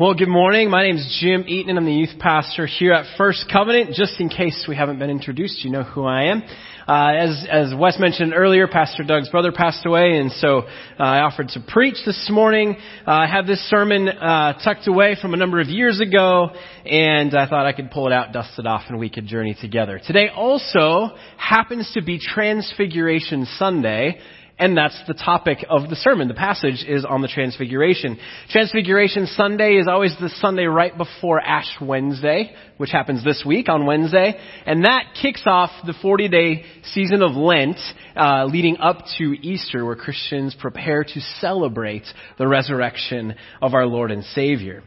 Well, 0.00 0.14
good 0.14 0.30
morning. 0.30 0.70
My 0.70 0.82
name 0.82 0.96
is 0.96 1.18
Jim 1.20 1.44
Eaton 1.46 1.68
and 1.68 1.78
I'm 1.78 1.84
the 1.84 1.92
youth 1.92 2.18
pastor 2.18 2.64
here 2.64 2.94
at 2.94 3.04
First 3.18 3.44
Covenant. 3.52 3.92
Just 3.92 4.18
in 4.18 4.30
case 4.30 4.64
we 4.66 4.74
haven't 4.74 4.98
been 4.98 5.10
introduced, 5.10 5.62
you 5.62 5.70
know 5.70 5.82
who 5.82 6.04
I 6.04 6.30
am. 6.30 6.42
Uh, 6.88 7.12
as, 7.12 7.46
as 7.50 7.74
Wes 7.78 7.98
mentioned 8.00 8.32
earlier, 8.34 8.66
Pastor 8.66 9.04
Doug's 9.04 9.28
brother 9.28 9.52
passed 9.52 9.84
away 9.84 10.16
and 10.16 10.32
so 10.32 10.60
uh, 10.60 10.66
I 10.98 11.18
offered 11.18 11.48
to 11.48 11.60
preach 11.60 11.96
this 12.06 12.30
morning. 12.32 12.78
Uh, 13.06 13.10
I 13.10 13.26
have 13.26 13.46
this 13.46 13.60
sermon 13.68 14.08
uh, 14.08 14.54
tucked 14.64 14.88
away 14.88 15.18
from 15.20 15.34
a 15.34 15.36
number 15.36 15.60
of 15.60 15.68
years 15.68 16.00
ago 16.00 16.48
and 16.86 17.34
I 17.34 17.46
thought 17.46 17.66
I 17.66 17.74
could 17.74 17.90
pull 17.90 18.06
it 18.06 18.14
out, 18.14 18.32
dust 18.32 18.58
it 18.58 18.66
off, 18.66 18.84
and 18.88 18.98
we 18.98 19.10
could 19.10 19.26
journey 19.26 19.54
together. 19.60 20.00
Today 20.02 20.30
also 20.34 21.14
happens 21.36 21.90
to 21.92 22.00
be 22.00 22.18
Transfiguration 22.18 23.46
Sunday 23.58 24.18
and 24.60 24.76
that's 24.76 25.00
the 25.08 25.14
topic 25.14 25.64
of 25.70 25.88
the 25.88 25.96
sermon. 25.96 26.28
The 26.28 26.34
passage 26.34 26.84
is 26.86 27.06
on 27.06 27.22
the 27.22 27.28
Transfiguration. 27.28 28.18
Transfiguration 28.50 29.26
Sunday 29.26 29.76
is 29.76 29.88
always 29.88 30.14
the 30.20 30.28
Sunday 30.28 30.64
right 30.64 30.96
before 30.96 31.40
Ash 31.40 31.74
Wednesday, 31.80 32.52
which 32.76 32.90
happens 32.90 33.24
this 33.24 33.42
week 33.44 33.70
on 33.70 33.86
Wednesday. 33.86 34.38
And 34.66 34.84
that 34.84 35.14
kicks 35.20 35.44
off 35.46 35.70
the 35.86 35.94
40 36.02 36.28
day 36.28 36.64
season 36.92 37.22
of 37.22 37.32
Lent, 37.36 37.78
uh, 38.14 38.44
leading 38.44 38.76
up 38.76 39.06
to 39.16 39.32
Easter, 39.40 39.86
where 39.86 39.96
Christians 39.96 40.54
prepare 40.60 41.04
to 41.04 41.20
celebrate 41.40 42.04
the 42.36 42.46
resurrection 42.46 43.34
of 43.62 43.72
our 43.72 43.86
Lord 43.86 44.10
and 44.10 44.22
Savior. 44.24 44.82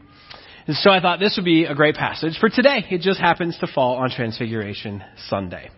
And 0.68 0.78
so 0.78 0.92
I 0.92 1.02
thought 1.02 1.20
this 1.20 1.34
would 1.36 1.46
be 1.46 1.66
a 1.66 1.74
great 1.74 1.96
passage 1.96 2.38
for 2.40 2.48
today. 2.48 2.86
It 2.92 3.02
just 3.02 3.20
happens 3.20 3.58
to 3.60 3.68
fall 3.68 3.96
on 3.96 4.12
Transfiguration 4.12 5.04
Sunday. 5.30 5.72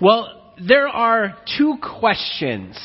Well, 0.00 0.52
there 0.66 0.88
are 0.88 1.36
two 1.58 1.76
questions 1.82 2.78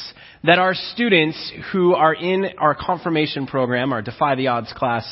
that 0.44 0.60
our 0.60 0.74
students 0.74 1.52
who 1.72 1.94
are 1.94 2.14
in 2.14 2.46
our 2.58 2.76
confirmation 2.76 3.48
program, 3.48 3.92
our 3.92 4.02
Defy 4.02 4.36
the 4.36 4.48
Odds 4.48 4.72
class, 4.74 5.06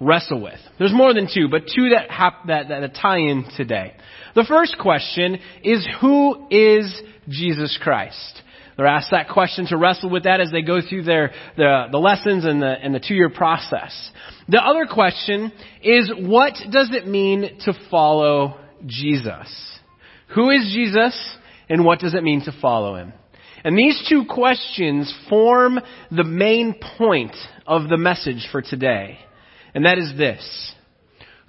wrestle 0.00 0.42
with. 0.42 0.58
There's 0.78 0.92
more 0.92 1.14
than 1.14 1.28
two, 1.32 1.48
but 1.48 1.62
two 1.74 1.90
that, 1.90 2.10
hap- 2.10 2.46
that, 2.46 2.68
that, 2.68 2.80
that 2.80 2.94
tie 3.00 3.18
in 3.18 3.46
today. 3.56 3.94
The 4.34 4.44
first 4.46 4.76
question 4.78 5.38
is 5.62 5.86
who 6.00 6.48
is 6.50 7.02
Jesus 7.28 7.78
Christ? 7.82 8.42
They're 8.76 8.86
asked 8.86 9.12
that 9.12 9.28
question 9.28 9.66
to 9.66 9.76
wrestle 9.76 10.10
with 10.10 10.24
that 10.24 10.40
as 10.40 10.50
they 10.50 10.62
go 10.62 10.80
through 10.80 11.04
their 11.04 11.30
the, 11.56 11.86
the 11.92 11.98
lessons 11.98 12.44
and 12.44 12.60
the 12.60 12.72
and 12.72 12.92
the 12.92 12.98
two 12.98 13.14
year 13.14 13.30
process. 13.30 14.10
The 14.48 14.60
other 14.60 14.86
question 14.92 15.52
is 15.80 16.12
what 16.18 16.54
does 16.72 16.90
it 16.92 17.06
mean 17.06 17.60
to 17.66 17.72
follow 17.88 18.58
Jesus? 18.84 19.78
Who 20.34 20.50
is 20.50 20.72
Jesus 20.74 21.36
and 21.68 21.84
what 21.84 22.00
does 22.00 22.14
it 22.14 22.24
mean 22.24 22.44
to 22.46 22.52
follow 22.60 22.96
him? 22.96 23.12
And 23.64 23.78
these 23.78 24.06
two 24.08 24.26
questions 24.28 25.12
form 25.28 25.80
the 26.10 26.24
main 26.24 26.74
point 26.98 27.34
of 27.66 27.88
the 27.88 27.96
message 27.96 28.46
for 28.52 28.60
today. 28.60 29.18
And 29.74 29.86
that 29.86 29.98
is 29.98 30.12
this. 30.16 30.74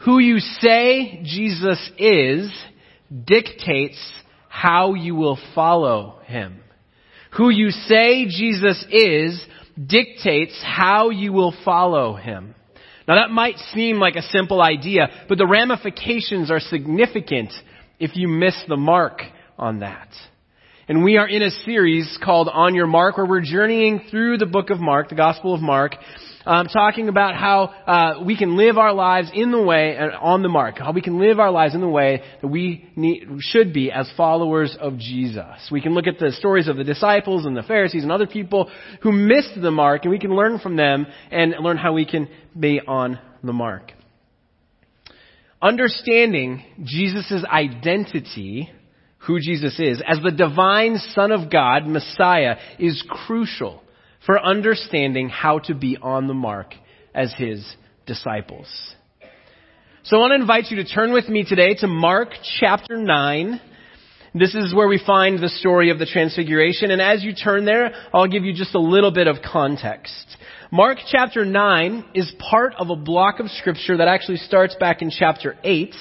Who 0.05 0.19
you 0.19 0.39
say 0.39 1.21
Jesus 1.23 1.91
is 1.97 2.49
dictates 3.25 3.99
how 4.47 4.93
you 4.93 5.15
will 5.15 5.37
follow 5.53 6.19
him. 6.25 6.61
Who 7.37 7.49
you 7.49 7.71
say 7.71 8.25
Jesus 8.27 8.85
is 8.89 9.45
dictates 9.75 10.57
how 10.63 11.09
you 11.09 11.33
will 11.33 11.53
follow 11.65 12.15
him. 12.15 12.55
Now 13.07 13.15
that 13.15 13.29
might 13.29 13.57
seem 13.73 13.97
like 13.97 14.15
a 14.15 14.21
simple 14.21 14.61
idea, 14.61 15.25
but 15.27 15.37
the 15.37 15.45
ramifications 15.45 16.49
are 16.49 16.61
significant 16.61 17.51
if 17.99 18.15
you 18.15 18.29
miss 18.29 18.55
the 18.67 18.77
mark 18.77 19.21
on 19.57 19.79
that. 19.79 20.07
And 20.87 21.03
we 21.03 21.17
are 21.17 21.27
in 21.27 21.41
a 21.41 21.49
series 21.49 22.15
called 22.23 22.47
On 22.47 22.75
Your 22.75 22.85
Mark 22.85 23.17
where 23.17 23.25
we're 23.25 23.41
journeying 23.41 24.01
through 24.11 24.37
the 24.37 24.45
book 24.45 24.69
of 24.69 24.79
Mark, 24.79 25.09
the 25.09 25.15
Gospel 25.15 25.55
of 25.55 25.59
Mark, 25.59 25.95
um, 26.45 26.67
talking 26.67 27.09
about 27.09 27.33
how 27.33 27.73
uh, 27.87 28.23
we 28.23 28.37
can 28.37 28.55
live 28.55 28.77
our 28.77 28.93
lives 28.93 29.31
in 29.33 29.51
the 29.51 29.59
way, 29.59 29.97
uh, 29.97 30.15
on 30.21 30.43
the 30.43 30.47
mark, 30.47 30.77
how 30.77 30.91
we 30.91 31.01
can 31.01 31.17
live 31.17 31.39
our 31.39 31.49
lives 31.49 31.73
in 31.73 31.81
the 31.81 31.87
way 31.87 32.21
that 32.39 32.47
we 32.47 32.87
need, 32.95 33.25
should 33.39 33.73
be 33.73 33.91
as 33.91 34.07
followers 34.15 34.77
of 34.79 34.99
Jesus. 34.99 35.69
We 35.71 35.81
can 35.81 35.95
look 35.95 36.05
at 36.05 36.19
the 36.19 36.31
stories 36.33 36.67
of 36.67 36.77
the 36.77 36.83
disciples 36.83 37.47
and 37.47 37.57
the 37.57 37.63
Pharisees 37.63 38.03
and 38.03 38.11
other 38.11 38.27
people 38.27 38.69
who 39.01 39.11
missed 39.11 39.59
the 39.59 39.71
mark 39.71 40.03
and 40.03 40.11
we 40.11 40.19
can 40.19 40.35
learn 40.35 40.59
from 40.59 40.75
them 40.75 41.07
and 41.31 41.55
learn 41.61 41.77
how 41.77 41.93
we 41.93 42.05
can 42.05 42.29
be 42.59 42.79
on 42.79 43.17
the 43.43 43.53
mark. 43.53 43.91
Understanding 45.63 46.63
Jesus' 46.83 47.43
identity 47.43 48.69
who 49.25 49.39
Jesus 49.39 49.79
is, 49.79 50.01
as 50.05 50.19
the 50.23 50.31
divine 50.31 50.97
Son 50.97 51.31
of 51.31 51.49
God, 51.51 51.87
Messiah, 51.87 52.57
is 52.79 53.03
crucial 53.07 53.81
for 54.25 54.39
understanding 54.39 55.29
how 55.29 55.59
to 55.59 55.75
be 55.75 55.97
on 56.01 56.27
the 56.27 56.33
mark 56.33 56.73
as 57.13 57.33
His 57.37 57.65
disciples. 58.05 58.67
So 60.03 60.17
I 60.17 60.19
want 60.19 60.31
to 60.31 60.41
invite 60.41 60.65
you 60.69 60.77
to 60.77 60.85
turn 60.85 61.13
with 61.13 61.27
me 61.27 61.43
today 61.43 61.73
to 61.79 61.87
Mark 61.87 62.29
chapter 62.59 62.97
9. 62.97 63.61
This 64.35 64.53
is 64.53 64.75
where 64.75 64.87
we 64.87 65.01
find 65.03 65.39
the 65.39 65.49
story 65.49 65.89
of 65.89 65.97
the 65.97 66.05
Transfiguration, 66.05 66.91
and 66.91 67.01
as 67.01 67.23
you 67.23 67.33
turn 67.33 67.65
there, 67.65 67.91
I'll 68.13 68.27
give 68.27 68.43
you 68.43 68.53
just 68.53 68.75
a 68.75 68.79
little 68.79 69.11
bit 69.11 69.27
of 69.27 69.37
context. 69.41 70.37
Mark 70.71 70.97
chapter 71.09 71.45
9 71.45 72.05
is 72.13 72.31
part 72.37 72.73
of 72.77 72.89
a 72.89 72.95
block 72.95 73.39
of 73.39 73.49
scripture 73.49 73.97
that 73.97 74.07
actually 74.07 74.37
starts 74.37 74.75
back 74.79 75.01
in 75.01 75.09
chapter 75.09 75.55
8. 75.63 75.95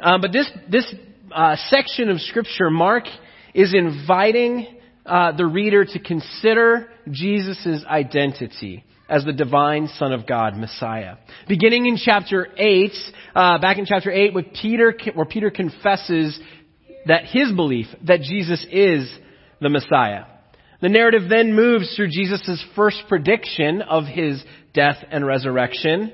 Um, 0.00 0.20
but 0.20 0.32
this, 0.32 0.50
this 0.68 0.92
uh, 1.32 1.56
section 1.68 2.08
of 2.08 2.20
Scripture, 2.20 2.70
Mark 2.70 3.04
is 3.54 3.74
inviting 3.74 4.66
uh, 5.06 5.32
the 5.32 5.46
reader 5.46 5.84
to 5.84 5.98
consider 5.98 6.88
Jesus' 7.10 7.84
identity 7.86 8.84
as 9.08 9.24
the 9.24 9.32
divine 9.32 9.88
Son 9.98 10.12
of 10.12 10.26
God, 10.26 10.56
Messiah. 10.56 11.16
Beginning 11.48 11.86
in 11.86 11.96
chapter 11.96 12.46
8, 12.56 12.92
uh, 13.34 13.58
back 13.58 13.78
in 13.78 13.86
chapter 13.86 14.10
8, 14.10 14.34
with 14.34 14.46
Peter, 14.60 14.94
where 15.14 15.26
Peter 15.26 15.50
confesses 15.50 16.38
that 17.06 17.24
his 17.24 17.52
belief 17.52 17.86
that 18.04 18.20
Jesus 18.20 18.64
is 18.70 19.10
the 19.60 19.68
Messiah. 19.68 20.24
The 20.80 20.88
narrative 20.88 21.28
then 21.28 21.54
moves 21.54 21.94
through 21.94 22.08
Jesus' 22.08 22.64
first 22.74 23.02
prediction 23.08 23.82
of 23.82 24.04
his 24.04 24.42
death 24.72 24.96
and 25.10 25.26
resurrection, 25.26 26.12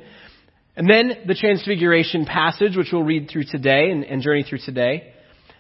and 0.77 0.89
then 0.89 1.25
the 1.27 1.35
Transfiguration 1.35 2.27
passage, 2.27 2.77
which 2.77 2.89
we'll 2.93 3.03
read 3.03 3.31
through 3.31 3.45
today 3.45 3.91
and, 3.91 4.05
and 4.05 4.23
journey 4.23 4.45
through 4.47 4.59
today. 4.59 5.15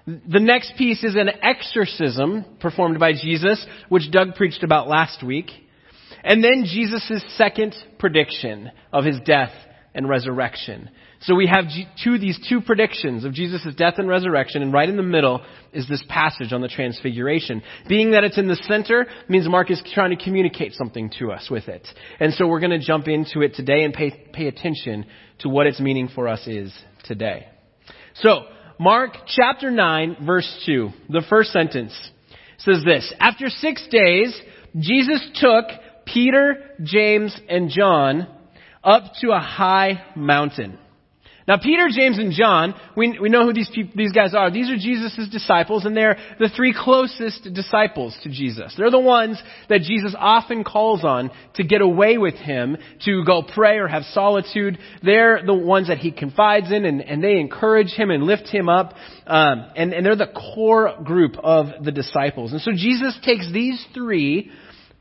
The 0.07 0.41
next 0.41 0.75
piece 0.77 1.03
is 1.03 1.17
an 1.17 1.31
exorcism 1.43 2.45
performed 2.61 3.01
by 3.01 3.13
Jesus, 3.13 3.67
which 3.89 4.11
Doug 4.13 4.35
preached 4.37 4.63
about 4.63 4.89
last 4.89 5.25
week. 5.25 5.51
And 6.23 6.45
then 6.45 6.65
Jesus' 6.65 7.25
second 7.37 7.75
prediction 7.99 8.71
of 8.93 9.05
his 9.05 9.19
death 9.25 9.53
and 9.95 10.09
resurrection. 10.09 10.91
So 11.27 11.35
we 11.35 11.49
have 11.49 11.65
two, 12.05 12.19
these 12.19 12.39
two 12.49 12.61
predictions 12.61 13.25
of 13.25 13.33
Jesus' 13.33 13.67
death 13.77 13.95
and 13.99 14.09
resurrection, 14.09 14.63
and 14.63 14.73
right 14.73 14.89
in 14.89 14.97
the 14.97 15.03
middle 15.03 15.45
is 15.73 15.89
this 15.89 16.05
passage 16.09 16.53
on 16.53 16.61
the 16.61 16.69
transfiguration. 16.69 17.65
Being 17.89 18.13
that 18.13 18.23
it's 18.23 18.39
in 18.39 18.47
the 18.47 18.55
center 18.55 19.07
means 19.29 19.49
Mark 19.49 19.73
is 19.73 19.83
trying 19.93 20.17
to 20.17 20.25
communicate 20.25 20.75
something 20.75 21.11
to 21.19 21.33
us 21.33 21.49
with 21.51 21.67
it. 21.67 21.85
And 22.21 22.33
so 22.33 22.47
we're 22.47 22.61
going 22.61 22.79
to 22.79 22.87
jump 22.87 23.09
into 23.09 23.41
it 23.41 23.55
today 23.55 23.83
and 23.83 23.93
pay, 23.93 24.13
pay 24.33 24.47
attention 24.47 25.05
to 25.41 25.49
what 25.49 25.67
its 25.67 25.81
meaning 25.81 26.09
for 26.15 26.29
us 26.29 26.47
is 26.47 26.73
today. 27.03 27.49
So, 28.15 28.43
Mark 28.79 29.15
chapter 29.27 29.73
9 29.73 30.19
verse 30.25 30.63
2, 30.65 30.91
the 31.09 31.25
first 31.29 31.51
sentence 31.51 31.93
says 32.59 32.85
this, 32.85 33.13
After 33.19 33.49
six 33.49 33.85
days, 33.91 34.41
Jesus 34.79 35.29
took 35.35 35.65
Peter, 36.07 36.71
James, 36.85 37.37
and 37.49 37.69
John 37.69 38.29
up 38.85 39.03
to 39.23 39.33
a 39.33 39.41
high 39.41 40.05
mountain. 40.15 40.79
Now, 41.49 41.59
Peter, 41.59 41.87
James, 41.89 42.19
and 42.19 42.33
John, 42.33 42.75
we, 42.97 43.19
we 43.21 43.29
know 43.29 43.45
who 43.45 43.53
these, 43.53 43.71
these 43.95 44.11
guys 44.11 44.35
are. 44.35 44.51
These 44.51 44.69
are 44.69 44.77
Jesus' 44.77 45.29
disciples, 45.31 45.85
and 45.85 45.97
they're 45.97 46.19
the 46.41 46.49
three 46.49 46.75
closest 46.77 47.55
disciples 47.55 48.17
to 48.25 48.29
Jesus. 48.29 48.75
They're 48.77 48.91
the 48.91 48.99
ones 48.99 49.41
that 49.69 49.83
Jesus 49.83 50.15
often 50.19 50.65
calls 50.65 51.05
on 51.05 51.31
to 51.55 51.63
get 51.63 51.83
away 51.83 52.19
with 52.19 52.35
him, 52.35 52.77
to 53.05 53.25
go 53.25 53.43
pray 53.43 53.79
or 53.79 53.87
have 53.87 54.03
solitude. 54.13 54.79
They're 55.05 55.41
the 55.47 55.55
ones 55.55 55.87
that 55.87 55.99
he 55.99 56.11
confides 56.11 56.73
in, 56.73 56.85
and, 56.85 57.01
and 57.01 57.23
they 57.23 57.39
encourage 57.39 57.93
him 57.93 58.11
and 58.11 58.25
lift 58.25 58.49
him 58.49 58.69
up. 58.69 58.95
Um, 59.27 59.67
and, 59.77 59.93
and 59.93 60.05
they're 60.05 60.17
the 60.17 60.27
core 60.27 60.97
group 61.05 61.37
of 61.39 61.85
the 61.85 61.93
disciples. 61.93 62.53
And 62.53 62.61
so 62.61 62.73
Jesus 62.73 63.17
takes 63.25 63.53
these 63.53 63.85
three 63.95 64.51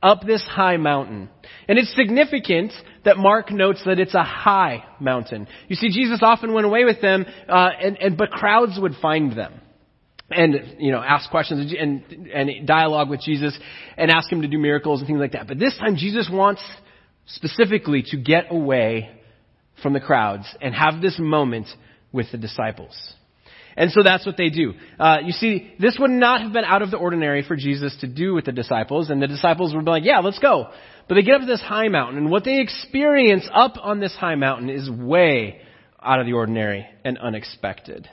up 0.03 0.21
this 0.21 0.44
high 0.44 0.77
mountain. 0.77 1.30
And 1.67 1.79
it's 1.79 1.95
significant 1.95 2.71
that 3.06 3.17
Mark 3.17 3.51
notes 3.51 3.81
that 3.85 4.00
it's 4.00 4.13
a 4.13 4.23
high 4.23 4.83
mountain. 5.00 5.47
You 5.67 5.75
see, 5.75 5.89
Jesus 5.89 6.19
often 6.21 6.53
went 6.53 6.65
away 6.65 6.83
with 6.83 7.01
them, 7.01 7.25
uh, 7.50 7.69
and, 7.81 7.97
and, 7.97 8.17
but 8.17 8.29
crowds 8.31 8.77
would 8.79 8.94
find 9.01 9.35
them. 9.38 9.62
And, 10.29 10.77
you 10.79 10.91
know, 10.91 11.03
ask 11.03 11.29
questions 11.29 11.71
and, 11.77 12.03
and 12.33 12.67
dialogue 12.67 13.09
with 13.09 13.21
Jesus 13.21 13.57
and 13.95 14.09
ask 14.09 14.31
him 14.31 14.41
to 14.41 14.47
do 14.47 14.57
miracles 14.57 15.00
and 15.00 15.07
things 15.07 15.19
like 15.19 15.33
that. 15.33 15.47
But 15.47 15.59
this 15.59 15.77
time 15.77 15.97
Jesus 15.97 16.27
wants 16.31 16.63
specifically 17.27 18.03
to 18.07 18.17
get 18.17 18.45
away 18.50 19.12
from 19.83 19.94
the 19.94 20.00
crowds 20.00 20.45
and 20.62 20.73
have 20.73 21.00
this 21.00 21.19
moment 21.19 21.67
with 22.12 22.31
the 22.31 22.39
disciples. 22.39 22.95
And 23.77 23.91
so 23.91 24.03
that's 24.03 24.25
what 24.25 24.38
they 24.38 24.50
do. 24.50 24.73
Uh, 25.00 25.17
you 25.23 25.33
see, 25.33 25.73
this 25.79 25.97
would 26.00 26.12
not 26.12 26.41
have 26.41 26.53
been 26.53 26.63
out 26.63 26.81
of 26.81 26.91
the 26.91 26.97
ordinary 26.97 27.44
for 27.44 27.56
Jesus 27.56 27.95
to 28.01 28.07
do 28.07 28.33
with 28.33 28.45
the 28.45 28.53
disciples, 28.53 29.09
and 29.09 29.21
the 29.21 29.27
disciples 29.27 29.75
would 29.75 29.83
be 29.83 29.91
like, 29.91 30.06
yeah, 30.06 30.19
let's 30.19 30.39
go. 30.39 30.71
But 31.07 31.15
they 31.15 31.21
get 31.21 31.35
up 31.35 31.41
to 31.41 31.47
this 31.47 31.61
high 31.61 31.87
mountain, 31.87 32.17
and 32.17 32.31
what 32.31 32.43
they 32.43 32.59
experience 32.59 33.47
up 33.53 33.75
on 33.81 33.99
this 33.99 34.15
high 34.15 34.35
mountain 34.35 34.69
is 34.69 34.89
way 34.89 35.61
out 36.01 36.19
of 36.19 36.25
the 36.25 36.33
ordinary 36.33 36.85
and 37.03 37.17
unexpected. 37.17 38.09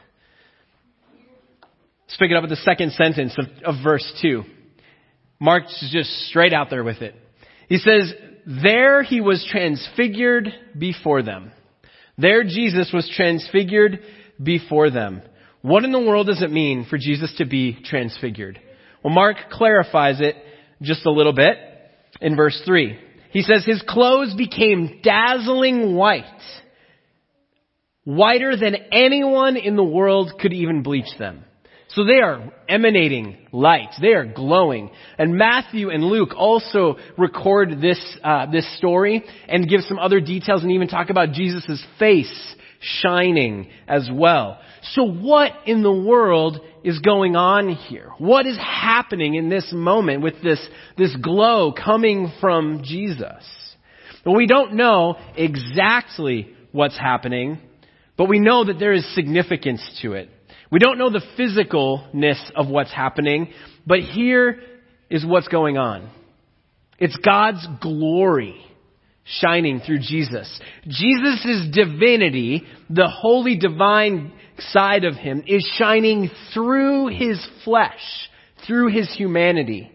Let's 2.06 2.16
pick 2.18 2.30
it 2.30 2.36
up 2.36 2.44
at 2.44 2.50
the 2.50 2.56
second 2.56 2.92
sentence 2.92 3.34
of, 3.38 3.46
of 3.64 3.82
verse 3.82 4.06
2. 4.20 4.42
Mark's 5.40 5.88
just 5.90 6.10
straight 6.28 6.52
out 6.52 6.68
there 6.68 6.84
with 6.84 7.00
it. 7.00 7.14
He 7.68 7.78
says, 7.78 8.12
There 8.62 9.02
he 9.02 9.20
was 9.20 9.46
transfigured 9.50 10.52
before 10.78 11.22
them. 11.22 11.52
There 12.18 12.44
Jesus 12.44 12.90
was 12.92 13.10
transfigured 13.16 14.00
before 14.42 14.90
them. 14.90 15.22
What 15.62 15.84
in 15.84 15.92
the 15.92 16.00
world 16.00 16.26
does 16.26 16.42
it 16.42 16.50
mean 16.50 16.86
for 16.88 16.98
Jesus 16.98 17.34
to 17.38 17.46
be 17.46 17.78
transfigured? 17.82 18.60
Well, 19.02 19.14
Mark 19.14 19.36
clarifies 19.50 20.20
it 20.20 20.36
just 20.82 21.06
a 21.06 21.10
little 21.10 21.32
bit 21.32 21.56
in 22.22 22.36
verse 22.36 22.60
3. 22.64 22.98
He 23.32 23.42
says, 23.42 23.64
His 23.64 23.82
clothes 23.86 24.34
became 24.34 25.00
dazzling 25.02 25.94
white, 25.94 26.24
whiter 28.04 28.56
than 28.56 28.76
anyone 28.92 29.56
in 29.56 29.76
the 29.76 29.84
world 29.84 30.32
could 30.40 30.52
even 30.52 30.82
bleach 30.82 31.18
them. 31.18 31.44
So 31.88 32.04
they 32.04 32.20
are 32.20 32.50
emanating 32.68 33.48
light. 33.52 33.90
They 34.00 34.14
are 34.14 34.24
glowing. 34.24 34.90
And 35.18 35.34
Matthew 35.34 35.90
and 35.90 36.02
Luke 36.02 36.30
also 36.34 36.96
record 37.18 37.82
this, 37.82 38.00
uh, 38.24 38.50
this 38.50 38.78
story 38.78 39.22
and 39.46 39.68
give 39.68 39.82
some 39.82 39.98
other 39.98 40.20
details 40.20 40.62
and 40.62 40.72
even 40.72 40.88
talk 40.88 41.10
about 41.10 41.32
Jesus' 41.32 41.84
face 41.98 42.54
shining 42.80 43.68
as 43.86 44.08
well. 44.10 44.58
So 44.94 45.04
what 45.04 45.52
in 45.66 45.82
the 45.82 45.92
world 45.92 46.60
is 46.84 46.98
going 46.98 47.36
on 47.36 47.68
here? 47.68 48.10
What 48.18 48.46
is 48.46 48.58
happening 48.58 49.34
in 49.34 49.48
this 49.48 49.70
moment 49.72 50.22
with 50.22 50.42
this, 50.42 50.60
this 50.96 51.14
glow 51.16 51.72
coming 51.72 52.32
from 52.40 52.82
Jesus? 52.84 53.44
Well, 54.24 54.36
we 54.36 54.46
don't 54.46 54.74
know 54.74 55.16
exactly 55.36 56.54
what's 56.70 56.98
happening, 56.98 57.58
but 58.16 58.28
we 58.28 58.38
know 58.38 58.64
that 58.64 58.78
there 58.78 58.92
is 58.92 59.14
significance 59.14 59.82
to 60.02 60.12
it. 60.12 60.30
We 60.70 60.78
don't 60.78 60.98
know 60.98 61.10
the 61.10 61.22
physicalness 61.38 62.50
of 62.54 62.68
what's 62.68 62.92
happening, 62.92 63.52
but 63.86 64.00
here 64.00 64.60
is 65.10 65.26
what's 65.26 65.48
going 65.48 65.76
on. 65.76 66.08
It's 66.98 67.16
God's 67.16 67.66
glory 67.80 68.64
shining 69.24 69.80
through 69.80 69.98
Jesus. 69.98 70.60
Jesus' 70.86 71.68
divinity, 71.72 72.62
the 72.88 73.08
holy 73.08 73.56
divine 73.56 74.32
side 74.70 75.04
of 75.04 75.14
him, 75.14 75.44
is 75.46 75.68
shining 75.76 76.30
through 76.52 77.08
his 77.08 77.44
flesh, 77.64 78.28
through 78.66 78.88
his 78.88 79.12
humanity, 79.14 79.90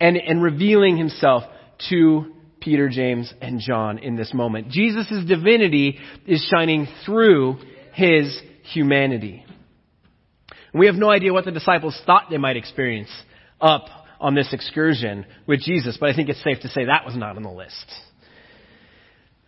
and, 0.00 0.16
and 0.16 0.42
revealing 0.42 0.96
himself 0.96 1.44
to 1.90 2.32
Peter, 2.60 2.88
James, 2.88 3.32
and 3.40 3.60
John 3.60 3.98
in 3.98 4.16
this 4.16 4.34
moment. 4.34 4.68
Jesus' 4.68 5.24
divinity 5.26 5.98
is 6.26 6.46
shining 6.52 6.88
through 7.04 7.58
his 7.92 8.40
humanity. 8.64 9.44
We 10.74 10.86
have 10.86 10.96
no 10.96 11.10
idea 11.10 11.32
what 11.32 11.44
the 11.44 11.50
disciples 11.50 12.00
thought 12.04 12.24
they 12.30 12.36
might 12.36 12.56
experience 12.56 13.10
up 13.60 13.86
on 14.20 14.34
this 14.34 14.52
excursion 14.52 15.24
with 15.46 15.60
Jesus, 15.60 15.96
but 15.98 16.10
I 16.10 16.14
think 16.14 16.28
it's 16.28 16.42
safe 16.42 16.60
to 16.60 16.68
say 16.68 16.86
that 16.86 17.04
was 17.06 17.16
not 17.16 17.36
on 17.36 17.42
the 17.42 17.50
list. 17.50 17.86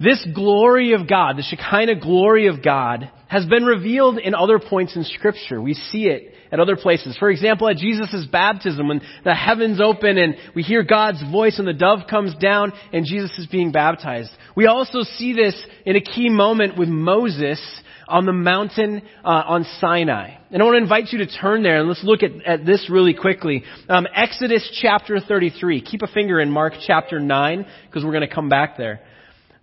This 0.00 0.26
glory 0.34 0.94
of 0.94 1.06
God, 1.06 1.36
the 1.36 1.42
Shekinah 1.42 2.00
glory 2.00 2.46
of 2.46 2.62
God, 2.64 3.10
has 3.28 3.44
been 3.44 3.64
revealed 3.64 4.16
in 4.16 4.34
other 4.34 4.58
points 4.58 4.96
in 4.96 5.04
Scripture. 5.04 5.60
We 5.60 5.74
see 5.74 6.06
it 6.06 6.32
at 6.50 6.58
other 6.58 6.74
places. 6.74 7.18
For 7.18 7.30
example, 7.30 7.68
at 7.68 7.76
Jesus' 7.76 8.26
baptism, 8.32 8.88
when 8.88 9.02
the 9.24 9.34
heavens 9.34 9.78
open 9.78 10.16
and 10.16 10.36
we 10.56 10.62
hear 10.62 10.82
God's 10.84 11.22
voice 11.30 11.58
and 11.58 11.68
the 11.68 11.74
dove 11.74 12.08
comes 12.08 12.34
down 12.36 12.72
and 12.94 13.04
Jesus 13.04 13.30
is 13.38 13.46
being 13.46 13.72
baptized. 13.72 14.30
We 14.56 14.66
also 14.66 15.02
see 15.02 15.34
this 15.34 15.54
in 15.84 15.96
a 15.96 16.00
key 16.00 16.30
moment 16.30 16.78
with 16.78 16.88
Moses 16.88 17.60
on 18.08 18.24
the 18.24 18.32
mountain 18.32 19.02
uh, 19.22 19.28
on 19.28 19.66
Sinai. 19.80 20.36
And 20.50 20.62
I 20.62 20.64
want 20.64 20.76
to 20.76 20.82
invite 20.82 21.12
you 21.12 21.18
to 21.18 21.26
turn 21.26 21.62
there 21.62 21.78
and 21.78 21.88
let's 21.88 22.02
look 22.02 22.22
at, 22.22 22.42
at 22.46 22.64
this 22.64 22.88
really 22.90 23.14
quickly. 23.14 23.64
Um, 23.88 24.06
Exodus 24.14 24.66
chapter 24.80 25.20
33. 25.20 25.82
Keep 25.82 26.02
a 26.02 26.08
finger 26.08 26.40
in 26.40 26.50
Mark 26.50 26.72
chapter 26.86 27.20
9 27.20 27.66
because 27.86 28.02
we're 28.02 28.12
going 28.12 28.26
to 28.26 28.34
come 28.34 28.48
back 28.48 28.78
there. 28.78 29.02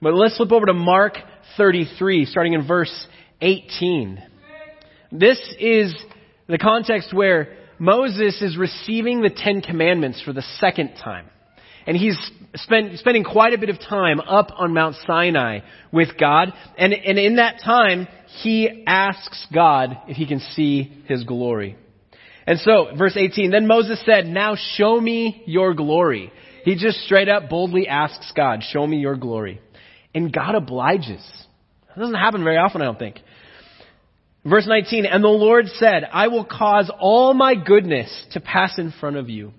But 0.01 0.13
let's 0.13 0.38
flip 0.38 0.51
over 0.51 0.67
to 0.67 0.73
Mark 0.73 1.17
33, 1.57 2.25
starting 2.25 2.53
in 2.53 2.67
verse 2.67 3.07
18. 3.41 4.21
This 5.11 5.39
is 5.59 5.95
the 6.47 6.57
context 6.57 7.13
where 7.13 7.55
Moses 7.79 8.41
is 8.41 8.57
receiving 8.57 9.21
the 9.21 9.29
Ten 9.29 9.61
Commandments 9.61 10.21
for 10.23 10.33
the 10.33 10.44
second 10.59 10.94
time. 11.03 11.25
And 11.88 11.95
he's 11.95 12.17
spent, 12.55 12.99
spending 12.99 13.23
quite 13.23 13.53
a 13.53 13.57
bit 13.57 13.69
of 13.69 13.79
time 13.79 14.19
up 14.19 14.51
on 14.57 14.73
Mount 14.73 14.97
Sinai 15.07 15.59
with 15.91 16.09
God. 16.19 16.53
And, 16.77 16.94
and 16.94 17.17
in 17.17 17.38
that 17.38 17.61
time, 17.63 18.07
he 18.41 18.83
asks 18.85 19.47
God 19.53 19.97
if 20.07 20.17
he 20.17 20.27
can 20.27 20.41
see 20.51 21.03
his 21.07 21.23
glory. 21.23 21.77
And 22.45 22.59
so, 22.59 22.88
verse 22.97 23.15
18, 23.17 23.51
then 23.51 23.67
Moses 23.67 24.01
said, 24.05 24.25
now 24.25 24.55
show 24.75 24.99
me 24.99 25.44
your 25.47 25.73
glory. 25.73 26.31
He 26.65 26.75
just 26.75 26.99
straight 27.05 27.29
up 27.29 27.49
boldly 27.49 27.88
asks 27.88 28.31
God, 28.35 28.61
show 28.61 28.85
me 28.85 28.97
your 28.97 29.15
glory. 29.15 29.61
And 30.18 30.34
God 30.34 30.56
obliges. 30.56 31.24
That 31.90 32.00
doesn't 32.00 32.16
happen 32.16 32.44
very 32.44 32.58
often, 32.58 32.81
I 32.81 32.86
don't 32.86 32.98
think. 32.98 33.19
Verse 34.44 34.66
19, 34.66 35.06
and 35.06 35.24
the 35.24 35.28
Lord 35.28 35.68
said, 35.75 36.06
I 36.12 36.30
will 36.30 36.44
cause 36.44 36.92
all 37.00 37.36
my 37.36 37.54
goodness 37.54 38.10
to 38.31 38.40
pass 38.40 38.80
in 38.80 38.92
front 39.00 39.18
of 39.18 39.30
you, 39.30 39.54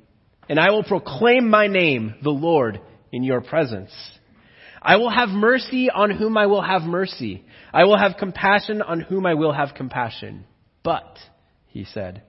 and 0.49 0.59
I 0.59 0.73
will 0.73 0.83
proclaim 0.83 1.49
my 1.49 1.69
name, 1.69 2.17
the 2.25 2.31
Lord, 2.31 2.81
in 3.13 3.23
your 3.23 3.41
presence. 3.41 3.93
I 4.83 4.97
will 4.97 5.11
have 5.11 5.29
mercy 5.29 5.91
on 5.91 6.11
whom 6.11 6.37
I 6.37 6.47
will 6.47 6.63
have 6.63 6.83
mercy. 6.83 7.45
I 7.73 7.85
will 7.85 7.97
have 7.97 8.17
compassion 8.19 8.83
on 8.83 9.01
whom 9.01 9.27
I 9.27 9.35
will 9.35 9.53
have 9.53 9.77
compassion. 9.77 10.45
But, 10.83 11.19
he 11.69 11.85
said, 11.85 12.23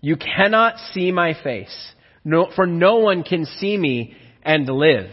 you 0.00 0.16
cannot 0.16 0.78
see 0.92 1.12
my 1.12 1.40
face, 1.44 1.92
no, 2.24 2.50
for 2.56 2.66
no 2.66 2.96
one 2.96 3.22
can 3.22 3.44
see 3.44 3.76
me 3.76 4.16
and 4.42 4.68
live. 4.68 5.10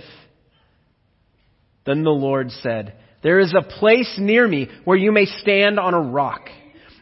Then 1.85 2.03
the 2.03 2.11
Lord 2.11 2.51
said, 2.51 2.95
There 3.21 3.39
is 3.39 3.53
a 3.53 3.61
place 3.79 4.15
near 4.17 4.47
me 4.47 4.69
where 4.85 4.97
you 4.97 5.11
may 5.11 5.25
stand 5.25 5.79
on 5.79 5.93
a 5.93 6.01
rock. 6.01 6.49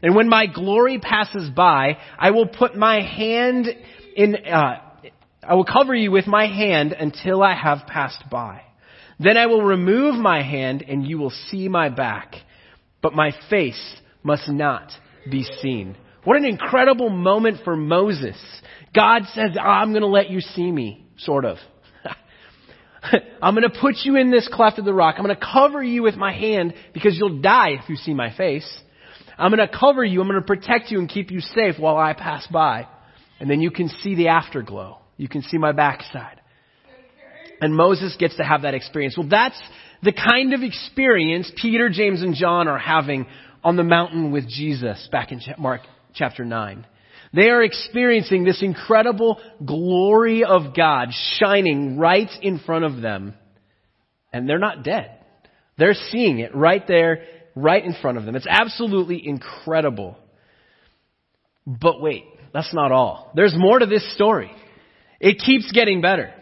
And 0.04 0.16
when 0.16 0.30
my 0.30 0.48
glory 0.48 1.00
passes 1.00 1.50
by, 1.50 1.98
I 2.18 2.32
will 2.32 2.48
put 2.48 2.76
my 2.76 3.02
hand 3.02 3.68
in, 4.16 4.36
uh, 4.36 4.82
I 5.44 5.54
will 5.54 5.66
cover 5.66 5.94
you 5.94 6.12
with 6.12 6.28
my 6.28 6.48
hand 6.48 6.94
until 6.94 7.44
I 7.44 7.54
have 7.56 7.88
passed 7.88 8.24
by. 8.30 8.62
Then 9.20 9.38
I 9.38 9.46
will 9.46 9.62
remove 9.62 10.16
my 10.16 10.42
hand 10.42 10.84
and 10.88 11.06
you 11.06 11.20
will 11.20 11.34
see 11.50 11.68
my 11.68 11.90
back, 11.90 12.34
but 13.04 13.14
my 13.14 13.32
face 13.50 14.02
must 14.24 14.50
not 14.50 14.92
be 15.30 15.44
seen. 15.62 15.96
What 16.24 16.38
an 16.38 16.46
incredible 16.46 17.10
moment 17.10 17.60
for 17.64 17.76
Moses. 17.76 18.38
God 18.96 19.24
says, 19.34 19.52
I'm 19.62 19.92
going 19.92 20.02
to 20.02 20.08
let 20.08 20.30
you 20.30 20.42
see 20.42 20.72
me, 20.72 21.06
sort 21.18 21.46
of. 21.46 21.58
I'm 23.42 23.56
going 23.56 23.70
to 23.70 23.80
put 23.80 23.96
you 24.04 24.16
in 24.16 24.32
this 24.32 24.48
cleft 24.52 24.80
of 24.80 24.86
the 24.86 24.94
rock. 24.94 25.16
I'm 25.18 25.26
going 25.26 25.36
to 25.36 25.46
cover 25.54 25.84
you 25.84 26.04
with 26.04 26.16
my 26.16 26.34
hand 26.34 26.74
because 26.94 27.18
you'll 27.18 27.42
die 27.42 27.78
if 27.82 27.90
you 27.90 27.96
see 27.96 28.14
my 28.14 28.36
face. 28.36 28.68
I'm 29.38 29.52
going 29.52 29.68
to 29.68 29.78
cover 29.78 30.04
you. 30.04 30.22
I'm 30.22 30.28
going 30.28 30.40
to 30.40 30.46
protect 30.46 30.92
you 30.92 31.00
and 31.00 31.10
keep 31.10 31.32
you 31.32 31.40
safe 31.40 31.76
while 31.80 31.98
I 31.98 32.14
pass 32.14 32.46
by. 32.48 32.88
And 33.40 33.50
then 33.50 33.60
you 33.60 33.72
can 33.72 33.90
see 33.90 34.16
the 34.16 34.28
afterglow. 34.28 35.00
You 35.18 35.28
can 35.28 35.42
see 35.42 35.58
my 35.58 35.72
backside. 35.72 36.42
And 37.60 37.76
Moses 37.76 38.16
gets 38.18 38.38
to 38.38 38.44
have 38.44 38.64
that 38.64 38.74
experience. 38.74 39.18
Well, 39.18 39.30
that's 39.30 39.60
the 40.04 40.12
kind 40.12 40.54
of 40.54 40.62
experience 40.62 41.52
Peter, 41.62 41.90
James, 41.90 42.22
and 42.22 42.36
John 42.36 42.68
are 42.68 42.80
having 42.80 43.28
on 43.64 43.76
the 43.76 43.84
mountain 43.84 44.32
with 44.32 44.48
Jesus 44.48 45.08
back 45.12 45.32
in 45.32 45.42
Mark 45.58 45.82
chapter 46.14 46.44
9. 46.44 46.86
They 47.34 47.50
are 47.50 47.64
experiencing 47.64 48.44
this 48.44 48.62
incredible 48.62 49.40
glory 49.66 50.44
of 50.44 50.76
God 50.76 51.10
shining 51.40 51.98
right 51.98 52.30
in 52.42 52.60
front 52.60 52.84
of 52.84 53.02
them. 53.02 53.36
And 54.34 54.48
they're 54.48 54.60
not 54.60 54.84
dead. 54.84 55.18
They're 55.78 55.94
seeing 55.94 56.40
it 56.40 56.54
right 56.54 56.86
there, 56.88 57.24
right 57.56 57.84
in 57.84 57.96
front 58.02 58.18
of 58.18 58.26
them. 58.26 58.36
It's 58.36 58.48
absolutely 58.50 59.26
incredible. 59.26 60.18
But 61.66 62.02
wait, 62.02 62.26
that's 62.54 62.74
not 62.74 62.92
all. 62.92 63.32
There's 63.36 63.56
more 63.56 63.80
to 63.80 63.86
this 63.86 64.14
story. 64.14 64.52
It 65.20 65.40
keeps 65.40 65.72
getting 65.72 66.02
better. 66.02 66.34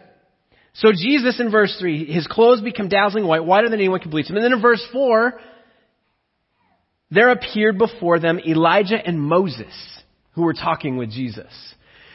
So 0.74 0.92
Jesus 0.92 1.38
in 1.40 1.50
verse 1.50 1.76
3, 1.78 2.12
his 2.12 2.26
clothes 2.26 2.60
become 2.60 2.88
dazzling 2.88 3.26
white, 3.26 3.44
whiter 3.44 3.68
than 3.68 3.78
anyone 3.78 4.00
can 4.00 4.10
bleach 4.10 4.28
them. 4.28 4.36
And 4.36 4.44
then 4.44 4.52
in 4.52 4.62
verse 4.62 4.84
4, 4.92 5.40
there 7.10 7.30
appeared 7.30 7.76
before 7.76 8.18
them 8.18 8.38
Elijah 8.38 8.98
and 9.04 9.20
Moses 9.20 10.00
who 10.32 10.42
were 10.42 10.54
talking 10.54 10.96
with 10.96 11.10
Jesus. 11.10 11.52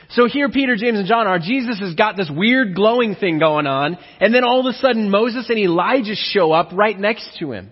So 0.09 0.27
here 0.27 0.49
Peter, 0.49 0.75
James, 0.75 0.99
and 0.99 1.07
John 1.07 1.27
are. 1.27 1.39
Jesus 1.39 1.79
has 1.79 1.95
got 1.95 2.15
this 2.15 2.29
weird 2.29 2.75
glowing 2.75 3.15
thing 3.15 3.39
going 3.39 3.67
on, 3.67 3.97
and 4.19 4.33
then 4.33 4.43
all 4.43 4.59
of 4.59 4.65
a 4.67 4.77
sudden 4.77 5.09
Moses 5.09 5.49
and 5.49 5.57
Elijah 5.57 6.15
show 6.15 6.51
up 6.51 6.69
right 6.73 6.97
next 6.97 7.37
to 7.39 7.51
him. 7.51 7.71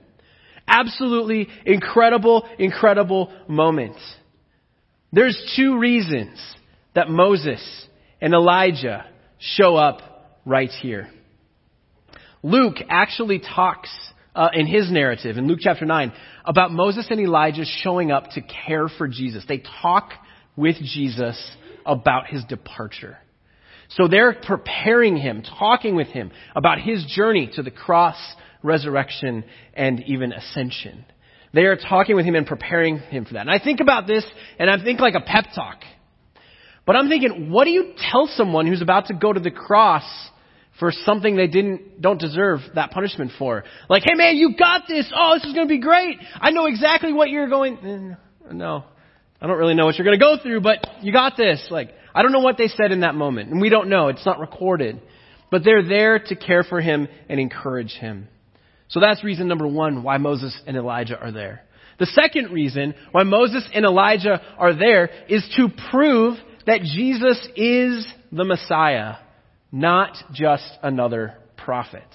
Absolutely 0.67 1.49
incredible, 1.65 2.47
incredible 2.57 3.31
moment. 3.47 3.97
There's 5.11 5.37
two 5.55 5.77
reasons 5.77 6.39
that 6.95 7.09
Moses 7.09 7.61
and 8.19 8.33
Elijah 8.33 9.05
show 9.37 9.75
up 9.75 10.01
right 10.45 10.69
here. 10.69 11.09
Luke 12.41 12.77
actually 12.89 13.39
talks 13.39 13.89
uh, 14.35 14.49
in 14.53 14.65
his 14.65 14.91
narrative, 14.91 15.37
in 15.37 15.47
Luke 15.47 15.59
chapter 15.61 15.85
9, 15.85 16.11
about 16.45 16.71
Moses 16.71 17.07
and 17.09 17.19
Elijah 17.19 17.63
showing 17.65 18.11
up 18.11 18.31
to 18.31 18.41
care 18.41 18.87
for 18.87 19.07
Jesus. 19.07 19.45
They 19.47 19.61
talk 19.81 20.11
with 20.55 20.75
Jesus 20.77 21.39
about 21.85 22.27
his 22.27 22.43
departure. 22.45 23.17
So 23.89 24.07
they're 24.07 24.33
preparing 24.33 25.17
him, 25.17 25.43
talking 25.43 25.95
with 25.95 26.07
him 26.07 26.31
about 26.55 26.79
his 26.79 27.05
journey 27.05 27.49
to 27.55 27.63
the 27.63 27.71
cross, 27.71 28.17
resurrection, 28.63 29.43
and 29.73 30.03
even 30.07 30.31
ascension. 30.31 31.05
They 31.53 31.65
are 31.65 31.75
talking 31.75 32.15
with 32.15 32.25
him 32.25 32.35
and 32.35 32.47
preparing 32.47 32.97
him 32.97 33.25
for 33.25 33.33
that. 33.33 33.41
And 33.41 33.51
I 33.51 33.59
think 33.59 33.79
about 33.79 34.07
this, 34.07 34.25
and 34.57 34.69
I 34.69 34.83
think 34.83 34.99
like 34.99 35.13
a 35.13 35.21
pep 35.21 35.45
talk. 35.53 35.81
But 36.85 36.95
I'm 36.95 37.07
thinking, 37.07 37.51
what 37.51 37.65
do 37.65 37.71
you 37.71 37.93
tell 38.11 38.27
someone 38.27 38.65
who's 38.67 38.81
about 38.81 39.07
to 39.07 39.13
go 39.13 39.31
to 39.31 39.39
the 39.39 39.51
cross 39.51 40.03
for 40.79 40.91
something 41.05 41.35
they 41.35 41.47
didn't, 41.47 42.01
don't 42.01 42.19
deserve 42.19 42.61
that 42.73 42.91
punishment 42.91 43.31
for? 43.37 43.63
Like, 43.87 44.03
hey 44.03 44.15
man, 44.15 44.35
you 44.35 44.55
got 44.57 44.83
this. 44.87 45.11
Oh, 45.15 45.35
this 45.35 45.45
is 45.45 45.53
going 45.53 45.67
to 45.67 45.71
be 45.71 45.79
great. 45.79 46.17
I 46.33 46.49
know 46.49 46.65
exactly 46.65 47.13
what 47.13 47.29
you're 47.29 47.47
going, 47.47 47.77
eh, 47.77 48.51
no. 48.51 48.85
I 49.43 49.47
don't 49.47 49.57
really 49.57 49.73
know 49.73 49.85
what 49.85 49.97
you're 49.97 50.05
going 50.05 50.17
to 50.17 50.25
go 50.25 50.37
through, 50.41 50.61
but 50.61 50.87
you 51.01 51.11
got 51.11 51.35
this. 51.35 51.67
Like, 51.69 51.93
I 52.15 52.21
don't 52.21 52.31
know 52.31 52.39
what 52.39 52.57
they 52.57 52.69
said 52.69 52.93
in 52.93 53.01
that 53.01 53.13
moment, 53.13 53.51
and 53.51 53.59
we 53.59 53.67
don't 53.67 53.89
know. 53.89 54.07
It's 54.07 54.25
not 54.25 54.39
recorded. 54.39 55.01
But 55.51 55.65
they're 55.65 55.85
there 55.85 56.17
to 56.17 56.35
care 56.37 56.63
for 56.63 56.79
him 56.79 57.09
and 57.27 57.41
encourage 57.41 57.91
him. 57.91 58.29
So 58.87 59.01
that's 59.01 59.21
reason 59.21 59.49
number 59.49 59.67
one 59.67 60.01
why 60.01 60.17
Moses 60.17 60.57
and 60.65 60.77
Elijah 60.77 61.19
are 61.19 61.31
there. 61.31 61.63
The 61.99 62.05
second 62.05 62.51
reason 62.51 62.95
why 63.11 63.23
Moses 63.23 63.67
and 63.73 63.83
Elijah 63.85 64.41
are 64.57 64.73
there 64.73 65.09
is 65.27 65.43
to 65.57 65.67
prove 65.91 66.37
that 66.65 66.81
Jesus 66.81 67.45
is 67.57 68.07
the 68.31 68.45
Messiah, 68.45 69.15
not 69.73 70.15
just 70.31 70.67
another 70.81 71.35
prophet. 71.57 72.07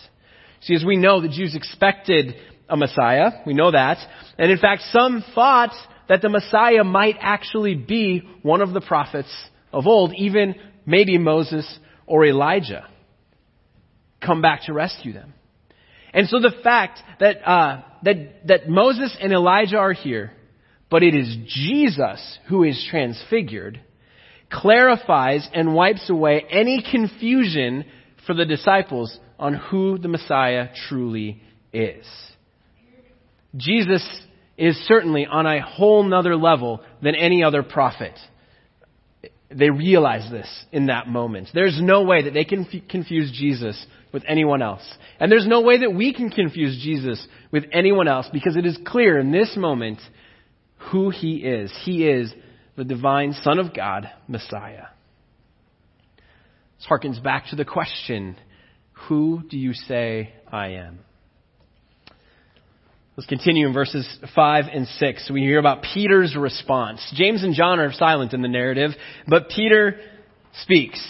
See, 0.63 0.75
as 0.75 0.85
we 0.85 0.97
know, 0.97 1.21
the 1.21 1.29
Jews 1.29 1.55
expected 1.55 2.35
a 2.71 2.77
Messiah. 2.77 3.43
We 3.47 3.53
know 3.53 3.71
that. 3.71 3.99
And 4.39 4.51
in 4.51 4.59
fact, 4.59 4.83
some 4.93 5.23
thought 5.35 5.75
that 6.09 6.23
the 6.23 6.29
Messiah 6.29 6.85
might 6.85 7.17
actually 7.21 7.75
be 7.75 8.23
one 8.43 8.61
of 8.61 8.73
the 8.73 8.81
prophets 8.81 9.33
of 9.73 9.87
old, 9.87 10.15
even 10.17 10.55
maybe 10.87 11.19
Moses 11.19 11.79
or 12.07 12.25
Elijah, 12.25 12.89
come 14.25 14.41
back 14.41 14.63
to 14.65 14.73
rescue 14.73 15.13
them. 15.13 15.35
And 16.13 16.27
so 16.29 16.41
the 16.41 16.55
fact 16.65 17.01
that, 17.21 17.47
uh, 17.47 17.83
that, 18.03 18.47
that 18.47 18.69
Moses 18.69 19.15
and 19.21 19.33
Elijah 19.33 19.77
are 19.77 19.93
here, 19.93 20.33
but 20.91 21.03
it 21.03 21.15
is 21.15 21.37
Jesus 21.47 22.39
who 22.49 22.65
is 22.65 22.87
transfigured, 22.91 23.81
clarifies 24.51 25.47
and 25.53 25.75
wipes 25.75 26.09
away 26.09 26.45
any 26.51 26.83
confusion 26.91 27.85
for 28.27 28.35
the 28.35 28.47
disciples 28.47 29.19
on 29.39 29.55
who 29.55 29.99
the 29.99 30.09
Messiah 30.09 30.69
truly 30.89 31.43
is. 31.73 32.07
Jesus 33.57 34.07
is 34.59 34.77
certainly 34.89 35.25
on 35.25 35.47
a 35.47 35.63
whole 35.63 36.03
nother 36.03 36.37
level 36.37 36.81
than 37.01 37.15
any 37.15 37.45
other 37.45 37.63
prophet. 37.63 38.13
They 39.51 39.71
realize 39.71 40.31
this 40.31 40.49
in 40.73 40.87
that 40.87 41.07
moment. 41.09 41.49
There's 41.55 41.81
no 41.81 42.03
way 42.03 42.25
that 42.25 42.35
they 42.35 42.45
can 42.45 42.67
f- 42.67 42.83
confuse 42.91 43.33
Jesus 43.33 43.87
with 44.13 44.25
anyone 44.27 44.61
else. 44.61 44.83
And 45.21 45.31
there's 45.31 45.47
no 45.47 45.63
way 45.63 45.79
that 45.79 45.95
we 45.95 46.13
can 46.13 46.29
confuse 46.29 46.83
Jesus 46.83 47.25
with 47.51 47.65
anyone 47.73 48.09
else 48.09 48.29
because 48.33 48.57
it 48.57 48.67
is 48.67 48.79
clear 48.85 49.19
in 49.19 49.31
this 49.31 49.57
moment 49.57 50.01
who 50.91 51.11
he 51.11 51.37
is. 51.37 51.73
He 51.85 52.07
is 52.07 52.35
the 52.77 52.85
divine 52.85 53.35
Son 53.43 53.59
of 53.59 53.73
God, 53.73 54.11
Messiah. 54.27 54.87
This 56.79 56.87
harkens 56.89 57.23
back 57.23 57.47
to 57.51 57.57
the 57.57 57.65
question, 57.65 58.37
who 58.93 59.43
do 59.49 59.57
you 59.57 59.73
say 59.73 60.35
I 60.51 60.69
am? 60.71 61.01
Let's 63.19 63.27
continue 63.27 63.67
in 63.67 63.73
verses 63.73 64.09
5 64.33 64.65
and 64.73 64.87
6. 64.87 65.31
We 65.33 65.41
hear 65.41 65.59
about 65.59 65.83
Peter's 65.93 66.37
response. 66.37 67.01
James 67.17 67.43
and 67.43 67.53
John 67.53 67.81
are 67.81 67.93
silent 67.93 68.33
in 68.33 68.43
the 68.43 68.49
narrative, 68.49 68.93
but 69.27 69.49
Peter 69.49 69.99
speaks. 70.63 71.05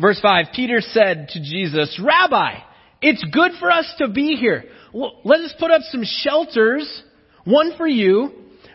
Verse 0.00 0.18
5, 0.22 0.46
Peter 0.54 0.80
said 0.80 1.28
to 1.34 1.38
Jesus, 1.38 2.00
Rabbi, 2.02 2.60
it's 3.02 3.22
good 3.30 3.52
for 3.60 3.70
us 3.70 3.92
to 3.98 4.08
be 4.08 4.36
here. 4.36 4.64
Well, 4.94 5.20
let 5.22 5.40
us 5.40 5.54
put 5.60 5.70
up 5.70 5.82
some 5.82 6.02
shelters, 6.02 7.02
one 7.44 7.76
for 7.76 7.86
you, 7.86 8.30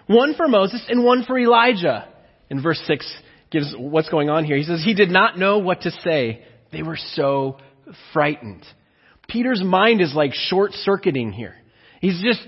one 0.06 0.36
for 0.36 0.48
Moses, 0.48 0.86
and 0.90 1.04
one 1.04 1.24
for 1.24 1.40
Elijah. 1.40 2.08
In 2.52 2.62
verse 2.62 2.84
6 2.86 3.18
gives 3.50 3.74
what's 3.76 4.10
going 4.10 4.30
on 4.30 4.46
here. 4.46 4.58
He 4.58 4.64
says, 4.64 4.84
he 4.86 4.94
did 4.94 5.10
not 5.10 5.40
know 5.40 5.58
what 5.58 5.82
to 5.82 5.92
say. 6.04 6.46
They 6.72 6.84
were 6.84 7.00
so 7.16 7.58
frightened. 8.14 8.64
Peter's 9.28 9.64
mind 9.64 10.02
is 10.02 10.14
like 10.14 10.34
short 10.36 10.74
circuiting 10.74 11.32
here. 11.32 11.56
He's 12.02 12.22
just 12.22 12.42